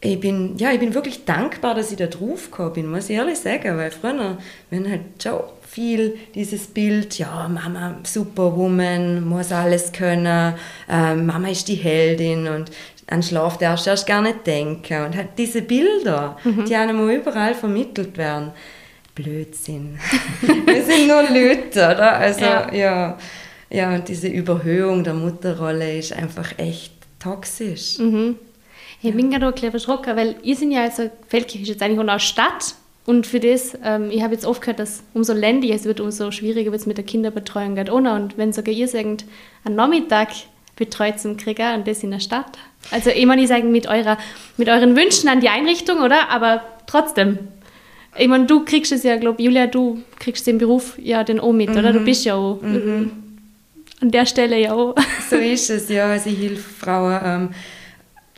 ich 0.00 0.20
bin, 0.20 0.56
ja, 0.58 0.70
ich 0.70 0.78
bin 0.78 0.94
wirklich 0.94 1.24
dankbar, 1.24 1.74
dass 1.74 1.90
ich 1.90 1.96
da 1.96 2.06
drauf 2.06 2.50
gekommen 2.50 2.72
bin, 2.72 2.90
muss 2.90 3.10
ich 3.10 3.16
ehrlich 3.16 3.38
sagen, 3.38 3.76
weil 3.76 3.90
früher, 3.90 4.38
wenn 4.70 4.88
halt 4.88 5.00
schon 5.20 5.40
viel 5.66 6.16
dieses 6.34 6.68
Bild, 6.68 7.18
ja, 7.18 7.48
Mama, 7.48 7.96
Superwoman, 8.04 9.24
muss 9.24 9.50
alles 9.50 9.90
können, 9.92 10.54
äh, 10.88 11.14
Mama 11.14 11.48
ist 11.48 11.66
die 11.66 11.74
Heldin 11.74 12.46
und 12.46 12.70
an 13.08 13.22
Schlaf 13.22 13.58
darfst 13.58 13.86
du 13.86 13.90
erst 13.90 14.06
gar 14.06 14.22
nicht 14.22 14.46
denken 14.46 15.04
und 15.04 15.16
halt 15.16 15.30
diese 15.36 15.62
Bilder, 15.62 16.36
mhm. 16.44 16.64
die 16.66 16.76
einem 16.76 17.08
überall 17.08 17.54
vermittelt 17.54 18.16
werden, 18.18 18.52
Blödsinn. 19.22 19.98
Wir 20.40 20.84
sind 20.84 21.08
nur 21.08 21.22
Leute, 21.22 21.80
oder? 21.80 22.16
Also, 22.16 22.44
ja. 22.44 22.72
ja. 22.72 23.18
Ja, 23.70 23.94
und 23.94 24.08
diese 24.08 24.28
Überhöhung 24.28 25.04
der 25.04 25.12
Mutterrolle 25.12 25.98
ist 25.98 26.12
einfach 26.12 26.58
echt 26.58 26.92
toxisch. 27.18 27.98
Mhm. 27.98 28.36
Ich 29.02 29.14
bin 29.14 29.30
gerade 29.30 29.46
auch 29.46 29.62
ein 29.62 29.72
erschrocken, 29.72 30.16
weil 30.16 30.36
ihr 30.42 30.56
sind 30.56 30.70
ja, 30.70 30.84
also 30.84 31.10
Feldkirch 31.28 31.62
ist 31.62 31.68
jetzt 31.68 31.82
eigentlich 31.82 31.98
auch 31.98 32.08
eine 32.08 32.18
Stadt 32.18 32.74
und 33.04 33.26
für 33.26 33.40
das, 33.40 33.76
ähm, 33.84 34.10
ich 34.10 34.22
habe 34.22 34.34
jetzt 34.34 34.44
oft 34.44 34.60
gehört, 34.60 34.80
dass 34.80 35.02
umso 35.14 35.32
ländlicher 35.32 35.74
es 35.74 35.84
wird, 35.84 36.00
umso 36.00 36.30
schwieriger 36.30 36.72
wird 36.72 36.80
es 36.80 36.86
mit 36.86 36.98
der 36.98 37.04
Kinderbetreuung 37.04 37.74
geht 37.74 37.90
ohne. 37.90 38.14
Und 38.14 38.36
wenn 38.36 38.52
sogar 38.52 38.74
ihr 38.74 38.88
sagt, 38.88 39.24
einen 39.64 39.76
Nachmittag 39.76 40.28
betreut 40.76 41.18
zum 41.18 41.36
Krieger 41.36 41.74
und 41.74 41.86
das 41.86 42.02
in 42.02 42.10
der 42.10 42.20
Stadt. 42.20 42.58
Also 42.90 43.10
ich 43.10 43.26
meine, 43.26 43.42
ich 43.42 43.48
sage 43.48 43.64
mit, 43.64 43.86
eurer, 43.88 44.18
mit 44.56 44.68
euren 44.68 44.96
Wünschen 44.96 45.28
an 45.28 45.40
die 45.40 45.48
Einrichtung, 45.48 46.00
oder? 46.00 46.28
Aber 46.30 46.62
trotzdem, 46.86 47.38
ich 48.18 48.28
meine, 48.28 48.46
du 48.46 48.64
kriegst 48.64 48.92
es 48.92 49.02
ja, 49.02 49.16
glaube 49.16 49.42
Julia, 49.42 49.66
du 49.66 50.02
kriegst 50.18 50.46
den 50.46 50.58
Beruf 50.58 50.98
ja 50.98 51.24
den 51.24 51.40
auch 51.40 51.52
mit, 51.52 51.70
mhm. 51.70 51.76
oder? 51.76 51.92
Du 51.92 52.00
mhm. 52.00 52.04
bist 52.04 52.24
ja 52.24 52.34
auch 52.34 52.60
mhm. 52.60 53.10
an 54.00 54.10
der 54.10 54.26
Stelle 54.26 54.58
ja 54.60 54.72
auch. 54.72 54.94
So 55.30 55.36
ist 55.36 55.70
es, 55.70 55.88
ja. 55.88 56.06
Also 56.06 56.30
ich 56.30 56.38
helfe 56.38 56.56
Frauen, 56.56 57.20
ähm, 57.24 57.48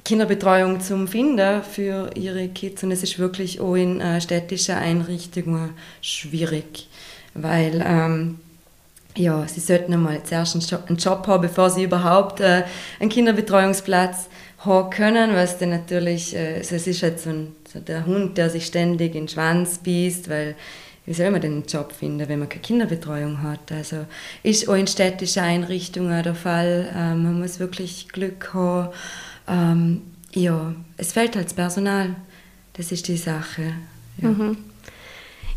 Kinderbetreuung 0.04 0.80
zum 0.80 1.06
Finden 1.06 1.62
für 1.62 2.10
ihre 2.14 2.48
Kids 2.48 2.82
und 2.82 2.90
es 2.90 3.02
ist 3.02 3.18
wirklich 3.18 3.60
auch 3.60 3.74
in 3.74 4.00
äh, 4.00 4.20
städtischen 4.20 4.74
Einrichtungen 4.74 5.70
schwierig, 6.00 6.88
weil 7.34 7.84
ähm, 7.86 8.38
ja, 9.20 9.46
sie 9.46 9.60
sollten 9.60 9.92
einmal 9.92 10.22
zuerst 10.22 10.54
einen 10.54 10.96
Job, 10.96 11.26
haben, 11.26 11.42
bevor 11.42 11.70
sie 11.70 11.84
überhaupt 11.84 12.40
äh, 12.40 12.64
einen 12.98 13.10
Kinderbetreuungsplatz 13.10 14.28
haben 14.58 14.90
können, 14.90 15.34
was 15.34 15.58
dann 15.58 15.70
natürlich, 15.70 16.34
äh, 16.34 16.56
also 16.56 16.76
es 16.76 16.86
ist 16.86 17.02
halt 17.02 17.20
so, 17.20 17.30
ein, 17.30 17.54
so, 17.70 17.80
der 17.80 18.06
Hund, 18.06 18.38
der 18.38 18.50
sich 18.50 18.66
ständig 18.66 19.14
in 19.14 19.26
den 19.26 19.28
Schwanz 19.28 19.78
beißt, 19.78 20.28
weil 20.28 20.56
wie 21.06 21.14
soll 21.14 21.30
man 21.30 21.40
denn 21.40 21.52
einen 21.52 21.66
Job 21.66 21.92
finden, 21.92 22.28
wenn 22.28 22.38
man 22.38 22.48
keine 22.48 22.62
Kinderbetreuung 22.62 23.42
hat? 23.42 23.72
Also 23.72 24.06
ist 24.42 24.68
auch 24.68 24.74
in 24.74 24.86
städtischen 24.86 25.42
Einrichtungen 25.42 26.22
der 26.22 26.34
Fall. 26.34 26.88
Ähm, 26.94 27.24
man 27.24 27.40
muss 27.40 27.58
wirklich 27.58 28.08
Glück 28.08 28.52
haben. 28.54 28.90
Ähm, 29.48 30.02
ja, 30.34 30.74
es 30.98 31.12
fehlt 31.12 31.34
halt 31.34 31.46
das 31.46 31.54
Personal. 31.54 32.14
Das 32.74 32.92
ist 32.92 33.08
die 33.08 33.16
Sache. 33.16 33.72
Ja. 34.18 34.28
Mhm. 34.28 34.56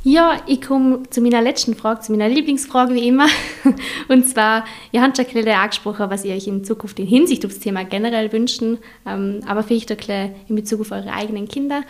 Ja, 0.05 0.41
ich 0.47 0.61
komme 0.61 1.03
zu 1.09 1.21
meiner 1.21 1.41
letzten 1.41 1.75
Frage, 1.75 2.01
zu 2.01 2.11
meiner 2.11 2.27
Lieblingsfrage 2.27 2.93
wie 2.93 3.07
immer. 3.07 3.27
Und 4.09 4.27
zwar, 4.27 4.65
ihr 4.91 5.01
habt 5.01 5.15
schon 5.15 5.25
ein 5.25 5.47
angesprochen, 5.47 6.09
was 6.09 6.25
ihr 6.25 6.35
euch 6.35 6.45
in 6.45 6.65
Zukunft 6.65 6.99
in 6.99 7.07
Hinsicht 7.07 7.45
auf 7.45 7.53
das 7.53 7.61
Thema 7.61 7.85
generell 7.85 8.33
wünschen, 8.33 8.79
ähm, 9.05 9.39
aber 9.47 9.63
vielleicht 9.63 9.93
auch 9.93 10.29
in 10.49 10.55
Bezug 10.55 10.81
auf 10.81 10.91
eure 10.91 11.13
eigenen 11.13 11.47
Kinder. 11.47 11.83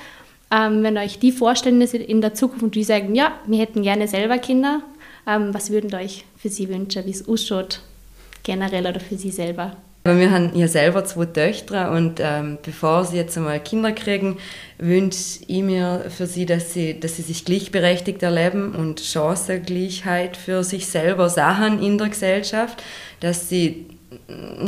Ähm, 0.52 0.84
wenn 0.84 0.96
euch 1.00 1.18
die 1.18 1.32
vorstellen 1.32 1.82
in 1.82 2.22
der 2.22 2.36
Zukunft 2.36 2.64
und 2.64 2.76
die 2.76 2.84
sagen, 2.84 3.16
ja, 3.16 3.32
wir 3.48 3.58
hätten 3.58 3.82
gerne 3.82 4.08
selber 4.08 4.38
Kinder, 4.38 4.84
ähm, 5.26 5.52
was 5.52 5.72
würden 5.72 5.94
euch 5.96 6.26
für 6.38 6.50
sie 6.50 6.70
wünschen, 6.70 7.08
wie 7.08 7.12
es 7.12 7.28
ausschaut, 7.28 7.82
generell 8.44 8.86
oder 8.86 9.00
für 9.00 9.18
sie 9.18 9.32
selber? 9.32 9.76
Wir 10.06 10.32
haben 10.32 10.52
ja 10.54 10.68
selber 10.68 11.06
zwei 11.06 11.26
Töchter 11.26 11.92
und 11.92 12.20
ähm, 12.20 12.58
bevor 12.62 13.06
sie 13.06 13.16
jetzt 13.16 13.38
einmal 13.38 13.62
Kinder 13.62 13.94
kriegen, 13.94 14.38
wünsche 14.78 15.40
ich 15.48 15.62
mir 15.62 16.08
für 16.10 16.28
sie 16.28 16.46
dass, 16.46 16.74
sie, 16.74 17.00
dass 17.00 17.16
sie 17.16 17.22
sich 17.22 17.46
gleichberechtigt 17.46 18.22
erleben 18.22 18.76
und 18.76 19.00
Chancengleichheit 19.00 20.36
für 20.36 20.66
sich 20.66 20.88
selber 20.88 21.30
sahen 21.30 21.82
in 21.82 21.98
der 21.98 22.10
Gesellschaft, 22.10 22.84
dass 23.22 23.48
sie 23.48 23.86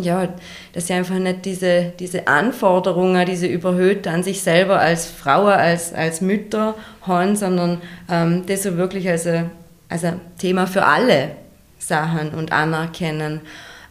ja, 0.02 0.30
dass 0.74 0.88
sie 0.88 0.93
einfach 0.93 1.19
nicht 1.19 1.45
diese, 1.45 1.93
diese 2.00 2.28
Anforderungen, 2.28 3.26
diese 3.26 3.45
überhöht 3.45 4.08
an 4.08 4.24
sich 4.24 4.41
selber 4.41 4.80
als 4.80 5.06
Frau, 5.06 5.45
als, 5.45 5.93
als 5.93 6.21
Mütter 6.21 6.76
haben, 7.02 7.36
sondern 7.36 7.82
ähm, 8.10 8.45
das 8.48 8.63
so 8.63 8.78
wirklich 8.78 9.08
als 9.08 9.28
ein, 9.28 9.52
als 9.89 10.04
ein 10.04 10.19
Thema 10.39 10.65
für 10.65 10.86
alle 10.86 11.32
Sachen 11.78 12.30
und 12.30 12.52
anerkennen 12.52 13.41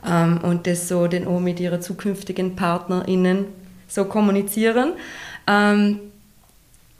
ähm, 0.07 0.39
und 0.43 0.67
das 0.67 0.89
so 0.89 1.07
dann 1.07 1.27
auch 1.27 1.41
mit 1.41 1.61
ihren 1.61 1.83
zukünftigen 1.83 2.57
PartnerInnen 2.57 3.47
so 3.89 4.05
kommunizieren. 4.05 4.93
Ähm, 5.47 6.01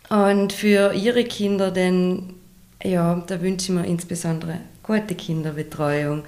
und 0.09 0.53
für 0.53 0.93
ihre 0.93 1.25
Kinder 1.25 1.71
dann, 1.71 2.35
ja, 2.83 3.23
da 3.27 3.41
wünsche 3.41 3.73
ich 3.73 3.79
mir 3.79 3.87
insbesondere 3.87 4.59
gute 4.83 5.15
Kinderbetreuung. 5.15 6.25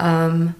Ähm, 0.00 0.54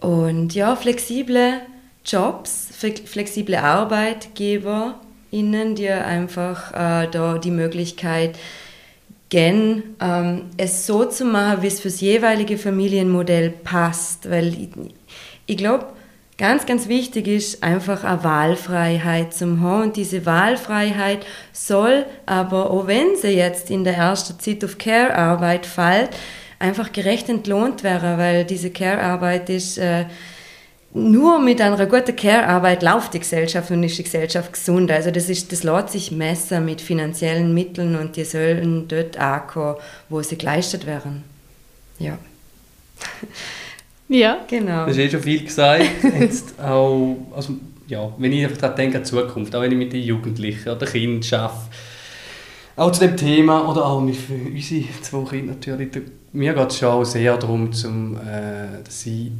und 0.00 0.54
ja, 0.54 0.74
flexible 0.76 1.60
Jobs, 2.04 2.68
flexible 3.04 3.56
ArbeitgeberInnen, 3.56 5.74
die 5.74 5.88
einfach 5.88 6.72
äh, 6.72 7.08
da 7.10 7.38
die 7.38 7.50
Möglichkeit 7.50 8.38
gern 9.28 9.82
ähm, 10.00 10.42
es 10.56 10.86
so 10.86 11.04
zu 11.04 11.24
machen, 11.24 11.62
wie 11.62 11.66
es 11.66 11.80
fürs 11.80 12.00
jeweilige 12.00 12.58
Familienmodell 12.58 13.50
passt. 13.50 14.30
Weil 14.30 14.68
ich, 15.46 15.56
glaube, 15.56 15.86
ganz, 16.38 16.66
ganz 16.66 16.88
wichtig 16.88 17.28
ist 17.28 17.62
einfach 17.62 18.04
eine 18.04 18.22
Wahlfreiheit 18.24 19.32
zum 19.32 19.60
haben. 19.60 19.82
Und 19.84 19.96
diese 19.96 20.26
Wahlfreiheit 20.26 21.24
soll 21.52 22.06
aber, 22.26 22.70
auch 22.70 22.86
wenn 22.86 23.16
sie 23.16 23.28
jetzt 23.28 23.70
in 23.70 23.84
der 23.84 23.96
ersten 23.96 24.38
Zeit 24.38 24.64
auf 24.64 24.78
Care-Arbeit 24.78 25.66
fällt, 25.66 26.10
einfach 26.58 26.92
gerecht 26.92 27.28
entlohnt 27.28 27.82
werden, 27.82 28.18
weil 28.18 28.44
diese 28.44 28.70
Care-Arbeit 28.70 29.50
ist... 29.50 29.78
Äh, 29.78 30.06
nur 30.96 31.38
mit 31.40 31.60
einer 31.60 31.84
guten 31.84 32.16
Care-Arbeit 32.16 32.82
läuft 32.82 33.12
die 33.12 33.18
Gesellschaft 33.18 33.70
und 33.70 33.82
ist 33.82 33.98
die 33.98 34.02
Gesellschaft 34.02 34.54
gesund. 34.54 34.90
Also 34.90 35.10
das, 35.10 35.28
ist, 35.28 35.52
das 35.52 35.62
lässt 35.62 35.90
sich 35.90 36.10
messen 36.10 36.64
mit 36.64 36.80
finanziellen 36.80 37.52
Mitteln 37.52 37.96
und 37.96 38.16
die 38.16 38.24
sollen 38.24 38.88
dort 38.88 39.18
ankommen, 39.18 39.76
wo 40.08 40.22
sie 40.22 40.38
geleistet 40.38 40.86
werden. 40.86 41.22
Ja. 41.98 42.16
Ja. 44.08 44.44
Genau. 44.48 44.86
Das 44.86 44.96
ist 44.96 45.02
eh 45.02 45.10
schon 45.10 45.22
viel 45.22 45.44
gesagt. 45.44 45.84
Jetzt 46.20 46.60
auch, 46.60 47.16
also, 47.34 47.54
ja, 47.88 48.12
wenn 48.18 48.32
ich 48.32 48.44
einfach 48.44 48.58
daran 48.58 48.76
denke, 48.76 48.98
an 48.98 49.04
die 49.04 49.10
Zukunft, 49.10 49.54
auch 49.54 49.62
wenn 49.62 49.72
ich 49.72 49.78
mit 49.78 49.92
den 49.92 50.02
Jugendlichen 50.02 50.68
oder 50.68 50.86
Kindern 50.86 51.40
arbeite, 51.40 51.60
auch 52.76 52.92
zu 52.92 53.00
dem 53.00 53.16
Thema, 53.16 53.68
oder 53.68 53.86
auch 53.86 54.00
mit 54.00 54.16
unsere 54.28 54.84
zwei 55.00 55.24
Kinder 55.24 55.54
natürlich, 55.54 55.88
mir 56.32 56.52
geht 56.52 56.68
es 56.68 56.78
schon 56.78 56.88
auch 56.88 57.04
sehr 57.04 57.36
darum, 57.36 57.72
zum, 57.72 58.16
äh, 58.16 58.82
dass 58.84 59.00
sie 59.02 59.32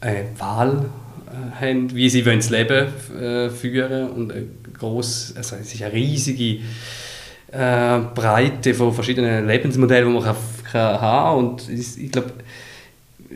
eine 0.00 0.24
Wahl 0.38 0.86
äh, 1.26 1.60
haben, 1.60 1.94
wie 1.94 2.08
sie 2.08 2.24
wollen 2.24 2.38
das 2.38 2.50
Leben 2.50 2.86
äh, 3.20 3.50
führen 3.50 4.10
und 4.10 4.32
groß, 4.78 5.34
also 5.36 5.56
es 5.56 5.74
ist 5.74 5.82
eine 5.82 5.92
riesige 5.92 6.60
äh, 7.52 7.98
Breite 8.14 8.74
von 8.74 8.92
verschiedenen 8.92 9.46
Lebensmodellen, 9.46 10.08
die 10.08 10.14
man 10.14 10.22
kann, 10.22 10.36
kann 10.70 11.00
haben 11.00 11.38
und 11.38 11.68
ich, 11.68 12.02
ich 12.02 12.10
glaube, 12.10 12.32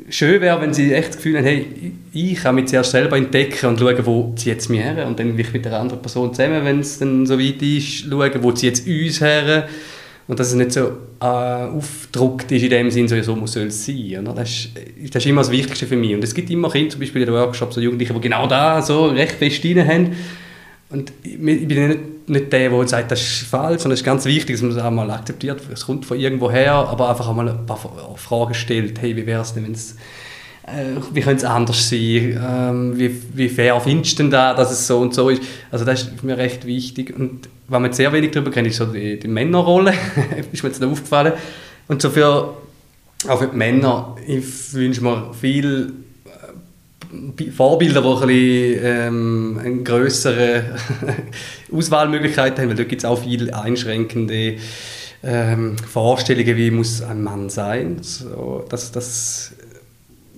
schön 0.09 0.41
wäre, 0.41 0.61
wenn 0.61 0.73
sie 0.73 0.93
echt 0.93 1.11
das 1.11 1.17
Gefühl 1.17 1.39
haben, 1.39 1.45
hey, 1.45 1.67
ich 2.13 2.37
kann 2.37 2.55
mich 2.55 2.67
zuerst 2.67 2.91
selber 2.91 3.17
entdecken 3.17 3.67
und 3.67 3.79
schauen, 3.79 4.07
wo 4.07 4.33
zieht 4.37 4.59
es 4.59 4.69
mich 4.69 4.81
her 4.81 5.07
und 5.07 5.19
dann 5.19 5.37
will 5.37 5.45
ich 5.45 5.53
mit 5.53 5.65
der 5.65 5.79
anderen 5.79 6.01
Person 6.01 6.35
zusammen, 6.35 6.65
wenn 6.65 6.81
es 6.81 6.99
dann 6.99 7.27
so 7.27 7.39
weit 7.39 7.63
ist, 7.63 8.07
schauen, 8.09 8.43
wo 8.43 8.53
zieht 8.53 8.75
es 8.75 8.81
uns 8.81 9.21
her 9.21 9.69
und 10.29 10.39
dass 10.39 10.49
es 10.49 10.55
nicht 10.55 10.73
so 10.73 10.93
äh, 11.21 11.25
aufgedruckt 11.25 12.51
ist 12.53 12.63
in 12.63 12.71
dem 12.71 12.91
Sinn, 12.91 13.09
so, 13.09 13.21
so 13.23 13.47
soll 13.47 13.67
es 13.67 13.85
sein. 13.85 14.25
Das, 14.35 14.49
ist, 14.49 14.71
das 15.15 15.25
ist 15.25 15.29
immer 15.29 15.41
das 15.41 15.51
Wichtigste 15.51 15.87
für 15.87 15.97
mich. 15.97 16.15
Und 16.15 16.23
es 16.23 16.35
gibt 16.35 16.49
immer 16.49 16.71
Kinder, 16.71 16.91
zum 16.91 17.01
Beispiel 17.01 17.23
in 17.23 17.27
den 17.27 17.35
Workshops, 17.35 17.75
so 17.75 17.81
Jugendliche, 17.81 18.15
die 18.15 18.21
genau 18.21 18.47
da 18.47 18.81
so 18.81 19.07
recht 19.07 19.33
fest 19.33 19.65
rein 19.65 19.87
haben. 19.87 20.17
Und 20.93 21.13
ich 21.23 21.39
bin 21.39 21.89
nicht, 21.89 22.29
nicht 22.29 22.53
der, 22.53 22.71
der 22.71 22.89
sagt, 22.89 23.11
das 23.11 23.21
ist 23.21 23.43
falsch, 23.49 23.83
sondern 23.83 23.95
es 23.95 24.01
ist 24.01 24.05
ganz 24.05 24.25
wichtig, 24.25 24.57
dass 24.57 24.63
man 24.63 24.73
es 24.73 24.79
auch 24.79 24.91
mal 24.91 25.11
akzeptiert. 25.11 25.63
Es 25.73 25.87
kommt 25.87 26.05
von 26.05 26.19
irgendwo 26.19 26.51
her, 26.51 26.75
aber 26.75 27.09
einfach 27.09 27.29
auch 27.29 27.35
mal 27.35 27.49
ein 27.49 27.67
paar 27.67 27.79
Fragen 28.17 28.55
stellt. 28.55 29.01
Hey, 29.01 29.17
wie 29.17 29.27
wäre 29.27 29.43
es 29.43 29.55
denn, 29.55 29.65
wenn 29.65 29.73
es 29.73 29.97
äh, 30.67 31.01
wie 31.13 31.21
könnte 31.21 31.39
es 31.39 31.45
anders 31.45 31.89
sein? 31.89 32.41
Ähm, 32.41 32.99
wie, 32.99 33.11
wie 33.35 33.49
fair 33.49 33.81
findest 33.81 34.19
du 34.19 34.25
denn 34.25 34.31
da, 34.31 34.55
dass 34.55 34.71
es 34.71 34.87
so 34.87 34.99
und 35.01 35.15
so 35.15 35.29
ist? 35.29 35.43
Also 35.71 35.85
das 35.85 36.03
ist 36.03 36.23
mir 36.23 36.37
recht 36.39 36.67
wichtig. 36.67 37.17
Und 37.17 37.49
was 37.69 37.81
man 37.81 37.93
sehr 37.93 38.13
wenig 38.13 38.31
darüber 38.31 38.51
kennt, 38.51 38.69
ist 38.69 38.77
so 38.77 38.87
die, 38.87 39.19
die 39.19 39.29
Männerrolle. 39.29 39.95
ist 40.53 40.63
mir 40.63 40.69
jetzt 40.69 40.83
aufgefallen. 40.83 41.33
Und 41.89 42.01
so 42.01 42.11
für, 42.11 42.55
auch 43.29 43.39
für 43.39 43.49
die 43.49 43.57
Männer, 43.57 44.17
ich 44.27 44.73
wünsche 44.75 45.03
mir 45.03 45.33
viel 45.39 45.93
Vorbilder, 47.55 48.03
die 48.03 48.09
ein 48.09 48.27
bisschen, 48.27 48.85
ähm, 48.85 49.61
eine 49.63 49.83
grössere 49.83 50.65
Auswahlmöglichkeiten 51.73 52.63
haben, 52.63 52.71
weil 52.71 52.77
dort 52.77 52.89
gibt 52.89 53.03
es 53.03 53.05
auch 53.05 53.23
viele 53.23 53.55
einschränkende 53.55 54.57
ähm, 55.23 55.77
Vorstellungen, 55.77 56.57
wie 56.57 56.71
muss 56.71 57.03
ein 57.03 57.23
Mann 57.23 57.51
sein. 57.51 57.99
So, 58.01 58.65
dass, 58.69 58.93
dass 58.93 59.53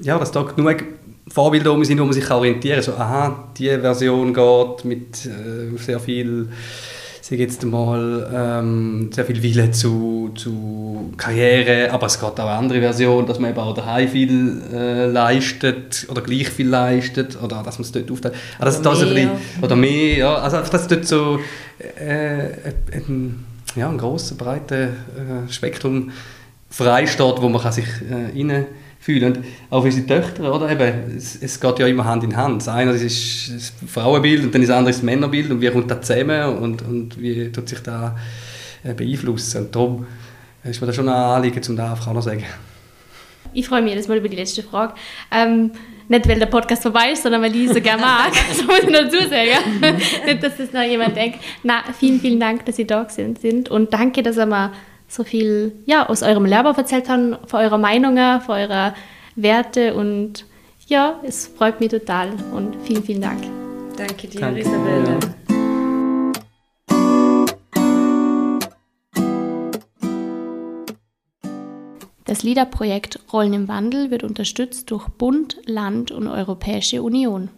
ja, 0.02 0.18
dass 0.18 0.32
da 0.32 0.42
genug 0.42 0.84
Vorbilder 1.28 1.72
um 1.72 1.84
sind, 1.84 2.00
wo 2.00 2.04
man 2.04 2.12
sich 2.12 2.30
orientieren 2.30 2.76
kann. 2.76 2.84
So, 2.84 2.92
aha, 2.92 3.48
diese 3.56 3.80
Version 3.80 4.34
geht 4.34 4.84
mit 4.84 5.26
äh, 5.26 5.76
sehr 5.78 6.00
viel, 6.00 6.48
sage 7.24 7.40
jetzt 7.40 7.64
mal, 7.64 8.30
ähm, 8.34 9.08
sehr 9.10 9.24
viel 9.24 9.42
Wille 9.42 9.70
zu, 9.70 10.30
zu 10.34 11.10
Karriere, 11.16 11.90
aber 11.90 12.06
es 12.06 12.20
geht 12.20 12.28
auch 12.28 12.38
eine 12.38 12.50
andere 12.50 12.80
Version, 12.80 13.24
dass 13.24 13.38
man 13.38 13.48
eben 13.52 13.60
auch 13.60 13.74
daheim 13.74 14.10
viel 14.10 14.60
äh, 14.70 15.06
leistet 15.06 16.06
oder 16.10 16.20
gleich 16.20 16.50
viel 16.50 16.68
leistet 16.68 17.42
oder 17.42 17.62
dass 17.62 17.78
man 17.78 17.86
es 17.86 17.92
dort 17.92 18.10
aufteilt. 18.10 18.34
Also, 18.58 18.80
oder, 18.80 19.06
mehr. 19.06 19.28
Bisschen, 19.28 19.64
oder 19.64 19.74
mehr, 19.74 20.18
ja. 20.18 20.34
Also 20.34 20.58
dass 20.70 20.86
dort 20.86 21.06
so 21.06 21.38
äh, 21.98 22.48
ein, 22.92 23.46
ja, 23.74 23.88
ein 23.88 23.96
grosses, 23.96 24.36
breites 24.36 24.90
äh, 24.90 25.50
Spektrum 25.50 26.10
freisteht, 26.68 27.36
wo 27.40 27.48
man 27.48 27.62
kann 27.62 27.72
sich 27.72 27.86
äh, 27.86 28.38
rein 28.38 28.66
fühlen. 29.04 29.36
Und 29.36 29.44
auch 29.68 29.82
für 29.82 29.88
unsere 29.88 30.06
Töchter, 30.06 30.54
oder? 30.54 30.70
Eben, 30.70 31.16
es, 31.16 31.36
es, 31.40 31.60
geht 31.60 31.78
ja 31.78 31.86
immer 31.86 32.06
Hand 32.06 32.24
in 32.24 32.34
Hand. 32.34 32.62
Das 32.62 32.68
eine 32.68 32.92
ist 32.92 33.52
das 33.52 33.72
Frauenbild 33.86 34.44
und 34.44 34.54
dann 34.54 34.62
das 34.62 34.70
andere 34.70 34.90
ist 34.90 34.96
das 34.96 35.04
Männerbild 35.04 35.50
und 35.50 35.60
wie 35.60 35.68
kommt 35.68 35.90
das 35.90 36.06
zusammen 36.06 36.56
und, 36.56 36.80
und 36.82 37.20
wie 37.20 37.52
tut 37.52 37.68
sich 37.68 37.80
das 37.80 38.12
äh, 38.82 38.94
beeinflussen. 38.94 39.66
Und 39.66 39.76
darum 39.76 40.06
ist 40.62 40.80
mir 40.80 40.86
das 40.86 40.96
schon 40.96 41.08
ein 41.08 41.14
Anliegen, 41.14 41.60
um 41.68 41.76
das 41.76 41.90
einfach 41.90 42.08
auch 42.08 42.14
noch 42.14 42.22
zu 42.22 42.30
sagen. 42.30 42.44
Ich 43.52 43.68
freue 43.68 43.82
mich 43.82 43.92
jedes 43.92 44.08
Mal 44.08 44.16
über 44.16 44.28
die 44.28 44.36
letzte 44.36 44.62
Frage. 44.62 44.94
Ähm, 45.30 45.70
nicht, 46.08 46.26
weil 46.26 46.38
der 46.38 46.46
Podcast 46.46 46.82
vorbei 46.82 47.12
ist, 47.12 47.22
sondern 47.22 47.42
weil 47.42 47.54
ich 47.54 47.68
so 47.68 47.80
gerne 47.80 48.00
mag. 48.00 48.32
das 48.48 48.64
muss 48.64 48.80
ich 48.80 48.90
dazu 48.90 49.28
sagen. 49.28 50.00
nicht, 50.26 50.42
dass 50.42 50.56
das 50.56 50.72
noch 50.72 50.82
jemand 50.82 51.14
denkt. 51.14 51.40
Na, 51.62 51.84
vielen, 51.98 52.20
vielen 52.20 52.40
Dank, 52.40 52.64
dass 52.64 52.76
Sie 52.76 52.86
da 52.86 53.06
sind. 53.08 53.68
Und 53.68 53.92
danke, 53.92 54.22
dass 54.22 54.38
ihr 54.38 54.46
mal 54.46 54.72
so 55.14 55.22
viel 55.22 55.72
ja, 55.86 56.08
aus 56.08 56.22
eurem 56.22 56.44
Leben 56.44 56.74
erzählt 56.76 57.08
haben, 57.08 57.36
von 57.46 57.60
eurer 57.60 57.78
Meinungen, 57.78 58.40
von 58.40 58.56
eurer 58.56 58.94
Werte 59.36 59.94
und 59.94 60.44
ja, 60.86 61.20
es 61.22 61.46
freut 61.46 61.80
mich 61.80 61.90
total 61.90 62.32
und 62.52 62.76
vielen, 62.82 63.02
vielen 63.02 63.22
Dank. 63.22 63.42
Danke 63.96 64.26
dir, 64.26 64.40
Danke. 64.40 64.60
Isabella. 64.60 65.18
Das 72.26 72.42
LIDA-Projekt 72.42 73.20
Rollen 73.32 73.52
im 73.52 73.68
Wandel 73.68 74.10
wird 74.10 74.24
unterstützt 74.24 74.90
durch 74.90 75.08
Bund, 75.08 75.58
Land 75.66 76.10
und 76.10 76.26
Europäische 76.26 77.02
Union. 77.02 77.50